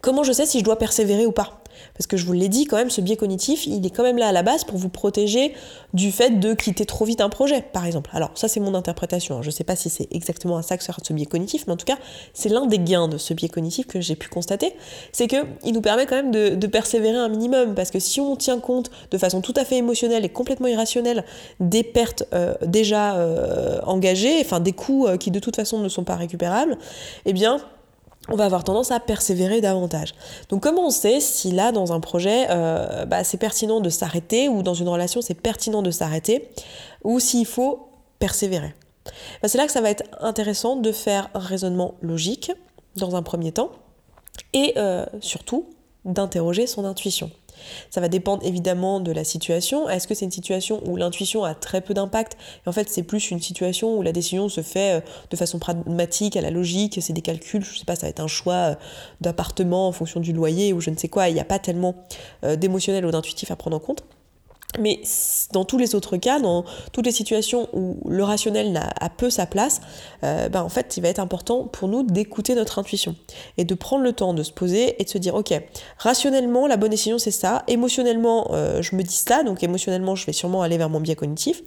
comment 0.00 0.22
je 0.22 0.32
sais 0.32 0.46
si 0.46 0.60
je 0.60 0.64
dois 0.64 0.78
persévérer 0.78 1.26
ou 1.26 1.32
pas? 1.32 1.63
Parce 1.94 2.06
que 2.06 2.16
je 2.16 2.24
vous 2.24 2.32
l'ai 2.32 2.48
dit 2.48 2.66
quand 2.66 2.76
même, 2.76 2.90
ce 2.90 3.00
biais 3.00 3.16
cognitif, 3.16 3.66
il 3.66 3.84
est 3.84 3.90
quand 3.90 4.02
même 4.02 4.18
là 4.18 4.28
à 4.28 4.32
la 4.32 4.42
base 4.42 4.64
pour 4.64 4.78
vous 4.78 4.88
protéger 4.88 5.54
du 5.92 6.12
fait 6.12 6.40
de 6.40 6.54
quitter 6.54 6.86
trop 6.86 7.04
vite 7.04 7.20
un 7.20 7.28
projet, 7.28 7.62
par 7.62 7.86
exemple. 7.86 8.10
Alors 8.12 8.30
ça 8.34 8.48
c'est 8.48 8.60
mon 8.60 8.74
interprétation, 8.74 9.38
hein. 9.38 9.42
je 9.42 9.48
ne 9.48 9.52
sais 9.52 9.64
pas 9.64 9.76
si 9.76 9.90
c'est 9.90 10.08
exactement 10.10 10.56
à 10.56 10.62
ça 10.62 10.76
que 10.76 10.84
sert 10.84 10.98
ce 11.02 11.12
biais 11.12 11.26
cognitif, 11.26 11.64
mais 11.66 11.72
en 11.72 11.76
tout 11.76 11.86
cas 11.86 11.98
c'est 12.32 12.48
l'un 12.48 12.66
des 12.66 12.78
gains 12.78 13.08
de 13.08 13.18
ce 13.18 13.34
biais 13.34 13.48
cognitif 13.48 13.86
que 13.86 14.00
j'ai 14.00 14.16
pu 14.16 14.28
constater, 14.28 14.74
c'est 15.12 15.26
qu'il 15.26 15.72
nous 15.72 15.80
permet 15.80 16.06
quand 16.06 16.16
même 16.16 16.30
de, 16.30 16.66
persévérer 16.66 17.16
un 17.16 17.28
minimum, 17.28 17.74
parce 17.74 17.90
que 17.90 18.00
si 18.00 18.20
on 18.20 18.36
tient 18.36 18.58
compte 18.58 18.90
de 19.10 19.18
façon 19.18 19.40
tout 19.40 19.54
à 19.56 19.64
fait 19.64 19.76
émotionnelle 19.76 20.24
et 20.24 20.28
complètement 20.28 20.66
irrationnelle 20.66 21.24
des 21.60 21.82
pertes 21.82 22.24
euh, 22.34 22.54
déjà 22.66 23.16
euh, 23.16 23.80
engagées, 23.84 24.40
enfin 24.40 24.60
des 24.60 24.72
coûts 24.72 25.06
euh, 25.06 25.16
qui 25.16 25.30
de 25.30 25.38
toute 25.38 25.56
façon 25.56 25.78
ne 25.78 25.88
sont 25.88 26.04
pas 26.04 26.16
récupérables, 26.16 26.78
eh 27.26 27.32
bien 27.32 27.58
on 28.28 28.36
va 28.36 28.44
avoir 28.44 28.64
tendance 28.64 28.90
à 28.90 29.00
persévérer 29.00 29.60
davantage. 29.60 30.14
Donc 30.48 30.62
comment 30.62 30.86
on 30.86 30.90
sait 30.90 31.20
si 31.20 31.50
là 31.50 31.72
dans 31.72 31.92
un 31.92 32.00
projet 32.00 32.46
euh, 32.50 33.04
bah, 33.04 33.24
c'est 33.24 33.36
pertinent 33.36 33.80
de 33.80 33.90
s'arrêter 33.90 34.48
ou 34.48 34.62
dans 34.62 34.74
une 34.74 34.88
relation 34.88 35.20
c'est 35.20 35.34
pertinent 35.34 35.82
de 35.82 35.90
s'arrêter 35.90 36.48
ou 37.02 37.20
s'il 37.20 37.46
faut 37.46 37.88
persévérer? 38.18 38.74
Bah, 39.42 39.48
C'est 39.48 39.58
là 39.58 39.66
que 39.66 39.72
ça 39.72 39.80
va 39.80 39.90
être 39.90 40.04
intéressant 40.20 40.76
de 40.76 40.92
faire 40.92 41.28
un 41.34 41.40
raisonnement 41.40 41.94
logique 42.00 42.52
dans 42.96 43.16
un 43.16 43.22
premier 43.22 43.52
temps 43.52 43.70
et 44.52 44.74
euh, 44.76 45.04
surtout 45.20 45.66
d'interroger 46.04 46.66
son 46.66 46.84
intuition. 46.84 47.30
Ça 47.90 48.00
va 48.00 48.08
dépendre 48.08 48.44
évidemment 48.44 49.00
de 49.00 49.12
la 49.12 49.24
situation. 49.24 49.88
Est-ce 49.88 50.06
que 50.06 50.14
c'est 50.14 50.24
une 50.24 50.30
situation 50.30 50.82
où 50.86 50.96
l'intuition 50.96 51.44
a 51.44 51.54
très 51.54 51.80
peu 51.80 51.94
d'impact? 51.94 52.36
En 52.66 52.72
fait 52.72 52.88
c'est 52.88 53.02
plus 53.02 53.30
une 53.30 53.40
situation 53.40 53.96
où 53.96 54.02
la 54.02 54.12
décision 54.12 54.48
se 54.48 54.62
fait 54.62 54.98
euh, 54.98 55.00
de 55.30 55.36
façon 55.36 55.58
pragmatique, 55.58 56.36
à 56.36 56.40
la 56.40 56.50
logique, 56.50 56.98
c'est 57.00 57.12
des 57.12 57.22
calculs, 57.22 57.64
je 57.64 57.78
sais 57.78 57.84
pas, 57.84 57.96
ça 57.96 58.06
va 58.06 58.10
être 58.10 58.20
un 58.20 58.26
choix 58.26 58.54
euh, 58.54 58.74
d'appartement 59.20 59.88
en 59.88 59.92
fonction 59.92 60.20
du 60.20 60.32
loyer 60.32 60.72
ou 60.72 60.80
je 60.80 60.90
ne 60.90 60.96
sais 60.96 61.08
quoi, 61.08 61.28
il 61.28 61.34
n'y 61.34 61.40
a 61.40 61.44
pas 61.44 61.58
tellement 61.58 61.94
euh, 62.44 62.56
d'émotionnel 62.56 63.06
ou 63.06 63.10
d'intuitif 63.10 63.50
à 63.50 63.56
prendre 63.56 63.76
en 63.76 63.80
compte. 63.80 64.04
Mais 64.80 65.00
dans 65.52 65.64
tous 65.64 65.78
les 65.78 65.94
autres 65.94 66.16
cas, 66.16 66.40
dans 66.40 66.64
toutes 66.92 67.06
les 67.06 67.12
situations 67.12 67.68
où 67.72 67.98
le 68.08 68.24
rationnel 68.24 68.80
a 69.00 69.08
peu 69.08 69.30
sa 69.30 69.46
place, 69.46 69.80
euh, 70.22 70.48
ben 70.48 70.62
en 70.62 70.68
fait, 70.68 70.96
il 70.96 71.02
va 71.02 71.08
être 71.08 71.18
important 71.18 71.64
pour 71.64 71.88
nous 71.88 72.02
d'écouter 72.02 72.54
notre 72.54 72.78
intuition 72.78 73.16
et 73.56 73.64
de 73.64 73.74
prendre 73.74 74.02
le 74.02 74.12
temps 74.12 74.34
de 74.34 74.42
se 74.42 74.52
poser 74.52 75.00
et 75.00 75.04
de 75.04 75.08
se 75.08 75.18
dire, 75.18 75.34
ok, 75.34 75.54
rationnellement, 75.98 76.66
la 76.66 76.76
bonne 76.76 76.90
décision 76.90 77.18
c'est 77.18 77.30
ça, 77.30 77.62
émotionnellement, 77.68 78.48
euh, 78.52 78.82
je 78.82 78.96
me 78.96 79.02
dis 79.02 79.14
ça, 79.14 79.42
donc 79.42 79.62
émotionnellement, 79.62 80.14
je 80.14 80.26
vais 80.26 80.32
sûrement 80.32 80.62
aller 80.62 80.78
vers 80.78 80.90
mon 80.90 81.00
biais 81.00 81.16
cognitif, 81.16 81.62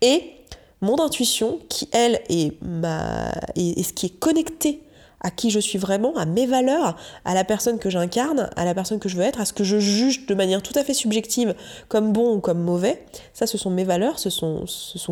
et 0.00 0.32
mon 0.80 0.98
intuition, 1.00 1.58
qui 1.68 1.88
elle 1.92 2.20
est, 2.28 2.60
ma, 2.62 3.32
est 3.54 3.82
ce 3.82 3.92
qui 3.92 4.06
est 4.06 4.18
connecté 4.18 4.82
à 5.20 5.30
qui 5.30 5.50
je 5.50 5.60
suis 5.60 5.78
vraiment, 5.78 6.16
à 6.16 6.24
mes 6.24 6.46
valeurs, 6.46 6.96
à 7.24 7.34
la 7.34 7.44
personne 7.44 7.78
que 7.78 7.90
j'incarne, 7.90 8.50
à 8.56 8.64
la 8.64 8.74
personne 8.74 8.98
que 8.98 9.08
je 9.08 9.16
veux 9.16 9.22
être, 9.22 9.40
à 9.40 9.44
ce 9.44 9.52
que 9.52 9.64
je 9.64 9.78
juge 9.78 10.26
de 10.26 10.34
manière 10.34 10.62
tout 10.62 10.72
à 10.76 10.84
fait 10.84 10.94
subjective 10.94 11.54
comme 11.88 12.12
bon 12.12 12.36
ou 12.36 12.40
comme 12.40 12.60
mauvais. 12.60 13.04
Ça, 13.34 13.46
ce 13.46 13.58
sont 13.58 13.70
mes 13.70 13.84
valeurs, 13.84 14.18
ce 14.18 14.30
sont, 14.30 14.64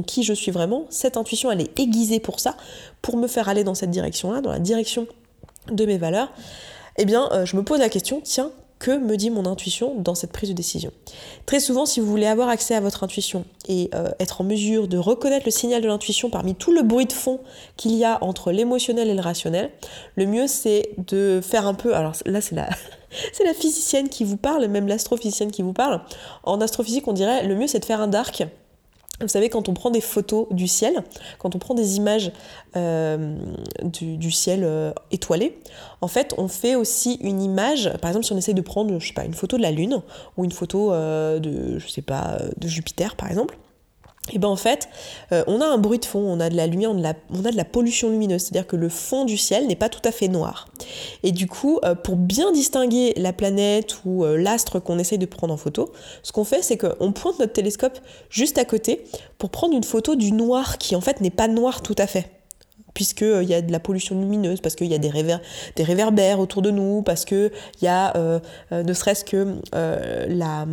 qui 0.07 0.23
je 0.23 0.33
suis 0.33 0.51
vraiment. 0.51 0.87
Cette 0.91 1.17
intuition, 1.17 1.51
elle 1.51 1.61
est 1.61 1.79
aiguisée 1.79 2.21
pour 2.21 2.41
ça, 2.41 2.57
pour 3.03 3.17
me 3.17 3.27
faire 3.27 3.49
aller 3.49 3.65
dans 3.65 3.75
cette 3.75 3.91
direction-là, 3.91 4.41
dans 4.41 4.53
la 4.53 4.61
direction 4.61 5.07
de 5.71 5.85
mes 5.85 5.99
valeurs. 5.99 6.33
Eh 6.97 7.05
bien, 7.05 7.29
euh, 7.33 7.45
je 7.45 7.57
me 7.57 7.63
pose 7.63 7.79
la 7.79 7.89
question, 7.89 8.21
tiens, 8.25 8.51
que 8.79 8.97
me 8.97 9.17
dit 9.17 9.31
mon 9.31 9.47
intuition 9.47 9.95
dans 9.97 10.15
cette 10.15 10.33
prise 10.33 10.51
de 10.51 10.55
décision. 10.55 10.93
Très 11.47 11.61
souvent, 11.61 11.87
si 11.87 12.01
vous 12.01 12.07
voulez 12.07 12.27
avoir 12.27 12.49
accès 12.49 12.75
à 12.75 12.81
votre 12.81 13.05
intuition 13.05 13.45
et 13.69 13.91
euh, 13.95 14.09
être 14.21 14.41
en 14.41 14.45
mesure 14.45 14.89
de 14.89 14.99
reconnaître 14.99 15.47
le 15.47 15.51
signal 15.51 15.83
de 15.83 15.89
l'intuition 15.89 16.31
parmi 16.31 16.55
tout 16.55 16.73
le 16.73 16.83
bruit 16.83 17.07
de 17.07 17.13
fond 17.13 17.41
qu'il 17.77 17.95
y 17.95 18.05
a 18.05 18.23
entre 18.23 18.53
l'émotionnel 18.53 19.09
et 19.09 19.15
le 19.15 19.21
rationnel, 19.21 19.71
le 20.17 20.27
mieux 20.27 20.47
c'est 20.47 20.91
de 20.99 21.41
faire 21.43 21.67
un 21.67 21.75
peu, 21.75 21.95
alors 21.95 22.13
là 22.27 22.41
c'est 22.41 22.55
la, 22.55 22.69
c'est 23.33 23.45
la 23.45 23.55
physicienne 23.55 24.09
qui 24.09 24.25
vous 24.25 24.37
parle, 24.37 24.67
même 24.67 24.87
l'astrophysicienne 24.87 25.51
qui 25.51 25.63
vous 25.63 25.73
parle. 25.73 26.01
En 26.45 26.61
astrophysique, 26.61 27.09
on 27.09 27.13
dirait 27.13 27.47
le 27.47 27.55
mieux 27.55 27.67
c'est 27.67 27.81
de 27.81 27.85
faire 27.85 28.01
un 28.01 28.09
dark 28.09 28.45
vous 29.21 29.29
savez, 29.29 29.49
quand 29.49 29.69
on 29.69 29.75
prend 29.75 29.91
des 29.91 30.01
photos 30.01 30.47
du 30.51 30.69
ciel, 30.69 31.03
quand 31.39 31.57
on 31.57 31.59
prend 31.59 31.75
des 31.75 31.97
images 31.97 32.31
euh, 32.77 33.37
du, 33.83 34.31
ciel 34.31 34.63
euh, 34.63 34.93
étoilé, 35.11 35.59
en 36.01 36.09
fait, 36.09 36.35
on 36.39 36.49
fait 36.49 36.77
aussi 36.77 37.15
une 37.21 37.43
image. 37.43 37.93
Par 38.01 38.11
exemple, 38.11 38.27
si 38.27 38.33
on 38.33 38.37
essaye 38.37 38.55
de 38.55 38.63
prendre, 38.63 38.99
je 38.99 39.09
sais 39.09 39.15
pas, 39.15 39.25
une 39.25 39.35
photo 39.35 39.57
de 39.57 39.63
la 39.63 39.73
Lune 39.73 40.03
ou 40.37 40.45
une 40.45 40.53
photo 40.53 40.93
euh, 40.93 41.41
de, 41.41 41.79
je 41.79 41.89
sais 41.89 42.03
pas, 42.03 42.39
de 42.57 42.69
Jupiter, 42.69 43.17
par 43.17 43.29
exemple, 43.29 43.59
et 44.33 44.39
ben 44.39 44.49
en 44.49 44.57
fait, 44.57 44.89
euh, 45.33 45.45
on 45.47 45.61
a 45.61 45.67
un 45.67 45.79
bruit 45.79 45.99
de 45.99 46.05
fond, 46.05 46.21
on 46.21 46.41
a 46.41 46.51
de 46.51 46.57
la 46.57 46.67
lumière, 46.67 46.91
on 46.91 47.05
a 47.05 47.13
de 47.13 47.57
la, 47.57 47.65
pollution 47.65 48.11
lumineuse, 48.11 48.43
c'est-à-dire 48.43 48.67
que 48.67 48.77
le 48.77 48.89
fond 48.89 49.25
du 49.25 49.37
ciel 49.37 49.67
n'est 49.67 49.77
pas 49.77 49.89
tout 49.89 50.01
à 50.05 50.13
fait 50.13 50.29
noir. 50.29 50.69
Et 51.23 51.33
du 51.33 51.47
coup, 51.47 51.79
euh, 51.85 51.95
pour 51.95 52.17
bien 52.17 52.53
distinguer 52.53 53.15
la 53.17 53.33
planète 53.33 53.99
ou 54.05 54.25
euh, 54.25 54.37
l'astre 54.37 54.79
qu'on 54.81 54.99
essaye 54.99 55.19
de 55.19 55.27
prendre 55.27 55.53
en 55.53 55.57
photo, 55.57 55.93
ce 56.23 56.33
qu'on 56.33 56.45
fait, 56.45 56.63
c'est 56.63 56.77
qu'on 56.77 57.13
pointe 57.13 57.39
notre 57.39 57.53
télescope 57.53 57.99
juste 58.31 58.59
à 58.59 58.65
côté 58.65 59.05
pour 59.39 59.51
prendre 59.51 59.75
une 59.75 59.85
photo 59.85 60.15
du 60.15 60.33
noir 60.33 60.79
qui 60.79 60.97
en 60.97 61.01
fait 61.01 61.21
n'est 61.21 61.31
pas 61.31 61.49
noir 61.49 61.83
tout 61.83 61.97
à 61.99 62.07
fait 62.07 62.31
puisqu'il 62.95 63.45
y 63.45 63.55
a 63.55 63.63
de 63.63 63.71
la 63.71 63.79
pollution 63.79 64.19
lumineuse, 64.19 64.61
parce 64.61 64.75
qu'il 64.75 64.89
y 64.89 64.95
a 64.95 64.99
des, 64.99 65.13
des, 65.77 65.85
réverbères 65.85 66.41
autour 66.41 66.63
de 66.63 66.73
nous, 66.73 67.03
parce 67.03 67.25
qu'il 67.25 67.53
y 67.81 67.87
a 67.87 68.13
ne 68.73 68.93
serait-ce 68.93 69.25
que 69.25 69.55
la 70.27 70.67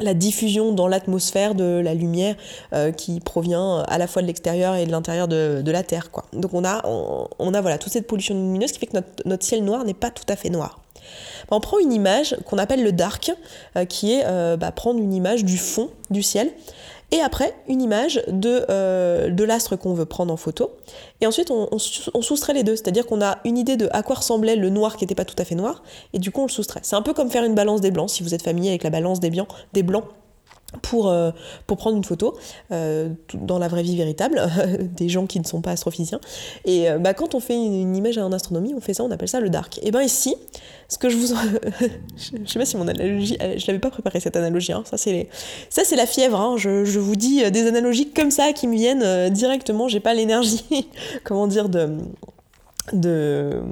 la 0.00 0.14
diffusion 0.14 0.72
dans 0.72 0.88
l'atmosphère 0.88 1.54
de 1.54 1.80
la 1.82 1.94
lumière 1.94 2.36
euh, 2.72 2.92
qui 2.92 3.20
provient 3.20 3.84
à 3.86 3.98
la 3.98 4.06
fois 4.06 4.22
de 4.22 4.26
l'extérieur 4.26 4.74
et 4.74 4.86
de 4.86 4.90
l'intérieur 4.90 5.28
de, 5.28 5.70
la 5.70 5.82
Terre. 5.82 6.10
Quoi. 6.10 6.24
Donc 6.32 6.54
on 6.54 6.64
a, 6.64 6.82
on, 6.86 7.54
a 7.54 7.60
voilà, 7.60 7.78
toute 7.78 7.92
cette 7.92 8.06
pollution 8.06 8.34
lumineuse 8.34 8.72
qui 8.72 8.78
fait 8.78 8.86
que 8.86 8.98
notre, 9.24 9.44
ciel 9.44 9.64
noir 9.64 9.84
n'est 9.84 9.94
pas 9.94 10.10
tout 10.10 10.24
à 10.28 10.36
fait 10.36 10.50
noir. 10.50 10.80
On 11.50 11.60
prend 11.60 11.78
une 11.78 11.92
image 11.92 12.36
qu'on 12.46 12.58
appelle 12.58 12.82
le 12.82 12.92
dark, 12.92 13.32
euh, 13.76 13.84
qui 13.84 14.12
est 14.12 14.22
euh, 14.24 14.56
bah, 14.56 14.72
prendre 14.72 14.98
une 15.00 15.12
image 15.12 15.44
du 15.44 15.58
fond 15.58 15.90
du 16.10 16.22
ciel 16.22 16.50
et 17.14 17.20
après 17.20 17.54
une 17.68 17.80
image 17.80 18.20
de, 18.26 18.66
euh, 18.68 19.30
de 19.30 19.44
l'astre 19.44 19.76
qu'on 19.76 19.94
veut 19.94 20.04
prendre 20.04 20.34
en 20.34 20.36
photo. 20.36 20.72
Et 21.20 21.26
ensuite 21.28 21.52
on, 21.52 21.78
soustrait 21.78 22.54
les 22.54 22.64
deux, 22.64 22.74
c'est-à-dire 22.74 23.06
qu'on 23.06 23.22
a 23.22 23.38
une 23.44 23.56
idée 23.56 23.76
de 23.76 23.88
à 23.92 24.02
quoi 24.02 24.16
ressemblait 24.16 24.56
le 24.56 24.68
noir 24.68 24.96
qui 24.96 25.04
n'était 25.04 25.14
pas 25.14 25.24
tout 25.24 25.36
à 25.38 25.44
fait 25.44 25.54
noir, 25.54 25.84
et 26.12 26.18
du 26.18 26.32
coup 26.32 26.40
on 26.40 26.46
le 26.46 26.50
soustrait. 26.50 26.80
C'est 26.82 26.96
un 26.96 27.02
peu 27.02 27.14
comme 27.14 27.30
faire 27.30 27.44
une 27.44 27.54
balance 27.54 27.80
des 27.80 27.92
blancs, 27.92 28.10
si 28.10 28.24
vous 28.24 28.34
êtes 28.34 28.42
familier 28.42 28.70
avec 28.70 28.82
la 28.82 28.90
balance 28.90 29.20
des 29.20 29.30
blancs 29.30 30.04
pour, 30.82 31.08
euh, 31.08 31.30
pour 31.66 31.76
prendre 31.76 31.96
une 31.96 32.04
photo 32.04 32.36
euh, 32.72 33.08
dans 33.34 33.58
la 33.58 33.68
vraie 33.68 33.82
vie 33.82 33.96
véritable 33.96 34.40
des 34.96 35.08
gens 35.08 35.26
qui 35.26 35.40
ne 35.40 35.44
sont 35.44 35.60
pas 35.60 35.72
astrophysiciens. 35.72 36.20
Et 36.64 36.90
euh, 36.90 36.98
bah, 36.98 37.14
quand 37.14 37.34
on 37.34 37.40
fait 37.40 37.54
une, 37.54 37.94
image 37.96 38.18
en 38.18 38.32
astronomie, 38.32 38.74
on 38.76 38.80
fait 38.80 38.94
ça, 38.94 39.04
on 39.04 39.10
appelle 39.10 39.28
ça 39.28 39.40
le 39.40 39.50
dark. 39.50 39.78
Et 39.82 39.90
bien 39.90 40.02
ici, 40.02 40.34
ce 40.88 40.98
que 40.98 41.08
je 41.08 41.16
vous... 41.16 41.26
je 42.16 42.50
sais 42.50 42.58
pas 42.58 42.64
si 42.64 42.76
mon 42.76 42.88
analogie... 42.88 43.36
Je 43.40 43.66
l'avais 43.66 43.78
pas 43.78 43.90
préparé 43.90 44.20
cette 44.20 44.36
analogie, 44.36 44.72
hein. 44.72 44.84
ça 44.86 44.96
c'est 44.96 45.96
la 45.96 46.06
fièvre, 46.06 46.40
hein. 46.40 46.54
je, 46.56 46.84
je, 46.84 46.98
vous 46.98 47.16
dis 47.16 47.50
des 47.50 47.66
analogies 47.66 48.10
comme 48.10 48.30
ça 48.30 48.52
qui 48.52 48.66
me 48.66 48.74
viennent 48.74 49.30
directement, 49.30 49.88
j'ai 49.88 50.00
pas 50.00 50.14
l'énergie, 50.14 50.88
comment 51.24 51.46
dire, 51.46 51.68
de 52.92 53.62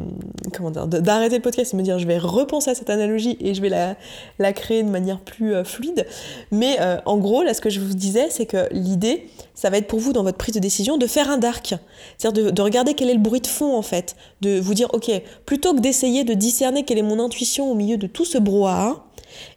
comment 0.54 0.70
dire 0.70 0.86
d'arrêter 0.86 1.36
le 1.36 1.42
podcast 1.42 1.74
et 1.74 1.76
me 1.76 1.82
dire 1.82 1.98
je 1.98 2.06
vais 2.06 2.18
repenser 2.18 2.70
à 2.70 2.74
cette 2.74 2.88
analogie 2.88 3.36
et 3.40 3.52
je 3.52 3.60
vais 3.60 3.68
la, 3.68 3.94
la 4.38 4.52
créer 4.52 4.82
de 4.82 4.88
manière 4.88 5.20
plus 5.20 5.54
euh, 5.54 5.64
fluide. 5.64 6.06
Mais 6.50 6.76
euh, 6.80 6.96
en 7.04 7.18
gros 7.18 7.42
là 7.42 7.52
ce 7.52 7.60
que 7.60 7.68
je 7.68 7.80
vous 7.80 7.94
disais 7.94 8.28
c'est 8.30 8.46
que 8.46 8.72
l'idée 8.72 9.28
ça 9.54 9.68
va 9.68 9.76
être 9.76 9.86
pour 9.86 9.98
vous 9.98 10.12
dans 10.12 10.22
votre 10.22 10.38
prise 10.38 10.54
de 10.54 10.60
décision 10.60 10.96
de 10.96 11.06
faire 11.06 11.30
un 11.30 11.38
dark. 11.38 11.74
C'est-à-dire 12.16 12.44
de, 12.44 12.50
de, 12.50 12.62
regarder 12.62 12.94
quel 12.94 13.10
est 13.10 13.14
le 13.14 13.20
bruit 13.20 13.40
de 13.40 13.46
fond 13.46 13.76
en 13.76 13.82
fait. 13.82 14.16
De 14.40 14.58
vous 14.58 14.74
dire 14.74 14.88
ok 14.94 15.10
plutôt 15.44 15.74
que 15.74 15.80
d'essayer 15.80 16.24
de 16.24 16.32
discerner 16.32 16.84
quelle 16.84 16.98
est 16.98 17.02
mon 17.02 17.20
intuition 17.20 17.70
au 17.70 17.74
milieu 17.74 17.98
de 17.98 18.06
tout 18.06 18.24
ce 18.24 18.38
brouhaha 18.38 19.04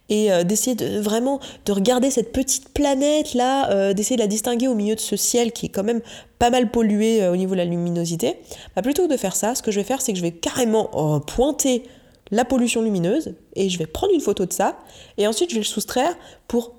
et 0.08 0.32
euh, 0.32 0.44
d'essayer 0.44 0.76
de 0.76 1.00
vraiment 1.00 1.40
de 1.64 1.72
regarder 1.72 2.10
cette 2.10 2.32
petite 2.32 2.68
planète 2.70 3.34
là, 3.34 3.70
euh, 3.70 3.92
d'essayer 3.92 4.16
de 4.16 4.22
la 4.22 4.26
distinguer 4.26 4.68
au 4.68 4.74
milieu 4.74 4.94
de 4.94 5.00
ce 5.00 5.16
ciel 5.16 5.52
qui 5.52 5.66
est 5.66 5.68
quand 5.70 5.84
même 5.84 6.00
pas 6.38 6.50
mal 6.50 6.70
pollué 6.70 7.22
euh, 7.22 7.32
au 7.32 7.36
niveau 7.36 7.52
de 7.52 7.58
la 7.58 7.64
luminosité, 7.64 8.36
bah, 8.74 8.82
plutôt 8.82 9.06
que 9.06 9.12
de 9.12 9.16
faire 9.16 9.36
ça, 9.36 9.54
ce 9.54 9.62
que 9.62 9.70
je 9.70 9.80
vais 9.80 9.84
faire 9.84 10.00
c'est 10.00 10.12
que 10.12 10.18
je 10.18 10.22
vais 10.22 10.32
carrément 10.32 11.20
pointer 11.20 11.82
la 12.32 12.44
pollution 12.44 12.82
lumineuse 12.82 13.34
et 13.54 13.68
je 13.68 13.78
vais 13.78 13.86
prendre 13.86 14.12
une 14.12 14.20
photo 14.20 14.46
de 14.46 14.52
ça 14.52 14.78
et 15.16 15.26
ensuite 15.26 15.50
je 15.50 15.54
vais 15.54 15.60
le 15.60 15.66
soustraire 15.66 16.16
pour 16.48 16.74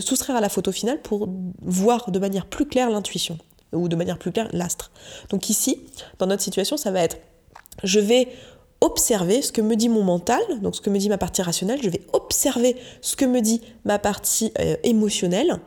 soustraire 0.00 0.36
à 0.36 0.40
la 0.40 0.48
photo 0.48 0.72
finale 0.72 1.00
pour 1.02 1.28
voir 1.60 2.10
de 2.10 2.18
manière 2.18 2.46
plus 2.46 2.66
claire 2.66 2.88
l'intuition 2.88 3.38
ou 3.72 3.88
de 3.88 3.96
manière 3.96 4.18
plus 4.18 4.32
claire 4.32 4.48
l'astre. 4.52 4.90
Donc 5.30 5.50
ici, 5.50 5.80
dans 6.18 6.26
notre 6.26 6.42
situation, 6.42 6.76
ça 6.76 6.90
va 6.90 7.02
être 7.02 7.18
je 7.84 8.00
vais 8.00 8.28
observer 8.82 9.42
ce 9.42 9.52
que 9.52 9.60
me 9.60 9.76
dit 9.76 9.88
mon 9.88 10.02
mental, 10.02 10.42
donc 10.60 10.74
ce 10.74 10.80
que 10.80 10.90
me 10.90 10.98
dit 10.98 11.08
ma 11.08 11.16
partie 11.16 11.40
rationnelle, 11.40 11.80
je 11.82 11.88
vais 11.88 12.02
observer 12.12 12.76
ce 13.00 13.14
que 13.14 13.24
me 13.24 13.40
dit 13.40 13.62
ma 13.84 13.98
partie 13.98 14.52
euh, 14.58 14.76
émotionnelle, 14.82 15.60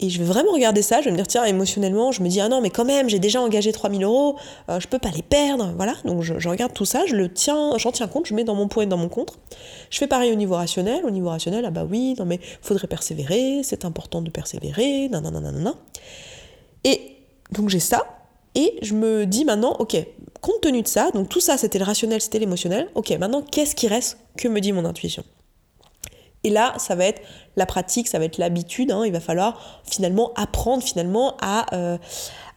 Et 0.00 0.10
je 0.10 0.18
vais 0.18 0.24
vraiment 0.26 0.52
regarder 0.52 0.82
ça, 0.82 1.00
je 1.00 1.06
vais 1.06 1.12
me 1.12 1.16
dire, 1.16 1.28
tiens, 1.28 1.44
émotionnellement, 1.44 2.12
je 2.12 2.22
me 2.22 2.28
dis, 2.28 2.40
ah 2.40 2.48
non, 2.48 2.60
mais 2.60 2.70
quand 2.70 2.84
même, 2.84 3.08
j'ai 3.08 3.20
déjà 3.20 3.40
engagé 3.40 3.70
3000 3.72 4.02
euros, 4.02 4.36
euh, 4.68 4.80
je 4.80 4.88
peux 4.88 4.98
pas 4.98 5.10
les 5.10 5.22
perdre, 5.22 5.72
voilà. 5.76 5.94
Donc 6.04 6.22
je, 6.22 6.48
regarde 6.48 6.74
tout 6.74 6.84
ça, 6.84 7.06
je 7.06 7.14
le 7.14 7.32
tiens, 7.32 7.78
j'en 7.78 7.92
tiens 7.92 8.08
compte, 8.08 8.26
je 8.26 8.34
mets 8.34 8.44
dans 8.44 8.56
mon 8.56 8.66
pour 8.66 8.82
et 8.82 8.86
dans 8.86 8.98
mon 8.98 9.08
contre. 9.08 9.38
Je 9.88 9.98
fais 9.98 10.08
pareil 10.08 10.32
au 10.32 10.34
niveau 10.34 10.56
rationnel, 10.56 11.04
au 11.04 11.10
niveau 11.10 11.28
rationnel, 11.28 11.64
ah 11.64 11.70
bah 11.70 11.86
oui, 11.88 12.14
non 12.18 12.26
mais 12.26 12.40
faudrait 12.60 12.88
persévérer, 12.88 13.60
c'est 13.62 13.84
important 13.84 14.22
de 14.22 14.30
persévérer, 14.30 15.08
non. 15.08 15.74
Et 16.82 17.00
donc 17.52 17.68
j'ai 17.68 17.80
ça, 17.80 18.04
et 18.56 18.78
je 18.80 18.94
me 18.94 19.26
dis 19.26 19.44
maintenant, 19.44 19.76
ok, 19.78 19.96
compte 20.46 20.60
tenu 20.60 20.82
de 20.82 20.88
ça, 20.88 21.10
donc 21.10 21.28
tout 21.28 21.40
ça 21.40 21.56
c'était 21.56 21.78
le 21.78 21.84
rationnel, 21.84 22.20
c'était 22.20 22.38
l'émotionnel, 22.38 22.88
ok, 22.94 23.10
maintenant 23.18 23.42
qu'est-ce 23.42 23.74
qui 23.74 23.88
reste 23.88 24.18
Que 24.36 24.46
me 24.46 24.60
dit 24.60 24.72
mon 24.72 24.84
intuition? 24.84 25.24
Et 26.44 26.50
là, 26.50 26.74
ça 26.78 26.94
va 26.94 27.06
être 27.06 27.20
la 27.56 27.66
pratique, 27.66 28.06
ça 28.06 28.20
va 28.20 28.24
être 28.24 28.38
l'habitude. 28.38 28.92
Hein. 28.92 29.02
il 29.04 29.10
va 29.10 29.18
falloir 29.18 29.82
finalement 29.84 30.32
apprendre 30.36 30.80
finalement 30.80 31.36
euh, 31.72 31.98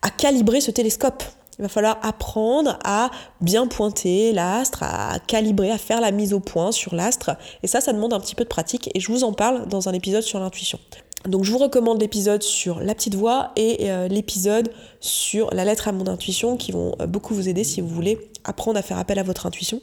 à 0.04 0.10
calibrer 0.12 0.62
ce 0.62 0.70
télescope. 0.70 1.24
Il 1.58 1.64
va 1.64 1.70
falloir 1.70 1.98
apprendre 2.04 2.78
à 2.84 3.10
bien 3.42 3.66
pointer 3.66 4.32
l'astre, 4.32 4.84
à 4.84 5.18
calibrer, 5.26 5.72
à 5.72 5.80
faire 5.80 6.02
la 6.02 6.12
mise 6.12 6.34
au 6.34 6.40
point 6.40 6.72
sur 6.72 6.94
l'astre. 6.94 7.32
Et 7.64 7.68
ça, 7.68 7.82
ça 7.82 7.92
demande 7.92 8.14
un 8.14 8.20
petit 8.20 8.36
peu 8.36 8.44
de 8.44 8.50
pratique. 8.50 8.92
Et 8.94 9.00
je 9.00 9.12
vous 9.12 9.24
en 9.24 9.34
parle 9.34 9.68
dans 9.68 9.90
un 9.90 9.94
épisode 9.94 10.22
sur 10.22 10.40
l'intuition. 10.40 10.80
Donc 11.26 11.44
je 11.44 11.52
vous 11.52 11.58
recommande 11.58 12.00
l'épisode 12.00 12.44
sur 12.44 12.80
la 12.80 12.96
petite 12.96 13.16
voix 13.16 13.52
et 13.56 13.92
euh, 13.92 14.08
l'épisode 14.08 14.72
sur 15.02 15.54
la 15.54 15.66
lettre 15.66 15.88
à 15.88 15.92
mon 15.92 16.08
intuition 16.08 16.56
qui 16.56 16.72
vont 16.72 16.96
euh, 17.02 17.08
beaucoup 17.08 17.34
vous 17.34 17.50
aider 17.50 17.64
si 17.64 17.82
vous 17.82 17.90
voulez 17.90 18.18
apprendre 18.46 18.78
à 18.78 18.82
faire 18.82 18.98
appel 18.98 19.20
à 19.20 19.24
votre 19.24 19.46
intuition. 19.46 19.82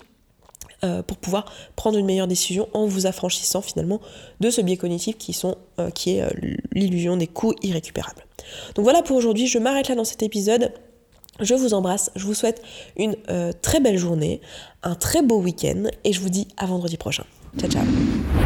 Euh, 0.84 1.02
pour 1.02 1.16
pouvoir 1.16 1.50
prendre 1.74 1.96
une 1.96 2.04
meilleure 2.04 2.26
décision 2.26 2.68
en 2.74 2.86
vous 2.86 3.06
affranchissant 3.06 3.62
finalement 3.62 3.98
de 4.40 4.50
ce 4.50 4.60
biais 4.60 4.76
cognitif 4.76 5.16
qui, 5.16 5.32
sont, 5.32 5.56
qui 5.94 6.10
est 6.10 6.22
l'illusion 6.72 7.16
des 7.16 7.26
coûts 7.26 7.54
irrécupérables. 7.62 8.26
Donc 8.74 8.82
voilà 8.82 9.00
pour 9.00 9.16
aujourd'hui, 9.16 9.46
je 9.46 9.58
m'arrête 9.58 9.88
là 9.88 9.94
dans 9.94 10.04
cet 10.04 10.22
épisode. 10.22 10.72
Je 11.40 11.54
vous 11.54 11.72
embrasse, 11.72 12.10
je 12.14 12.26
vous 12.26 12.34
souhaite 12.34 12.62
une 12.98 13.16
très 13.62 13.80
belle 13.80 13.96
journée, 13.96 14.42
un 14.82 14.94
très 14.94 15.22
beau 15.22 15.40
week-end 15.40 15.84
et 16.04 16.12
je 16.12 16.20
vous 16.20 16.28
dis 16.28 16.46
à 16.58 16.66
vendredi 16.66 16.98
prochain. 16.98 17.24
Ciao 17.58 17.70
ciao 17.70 18.45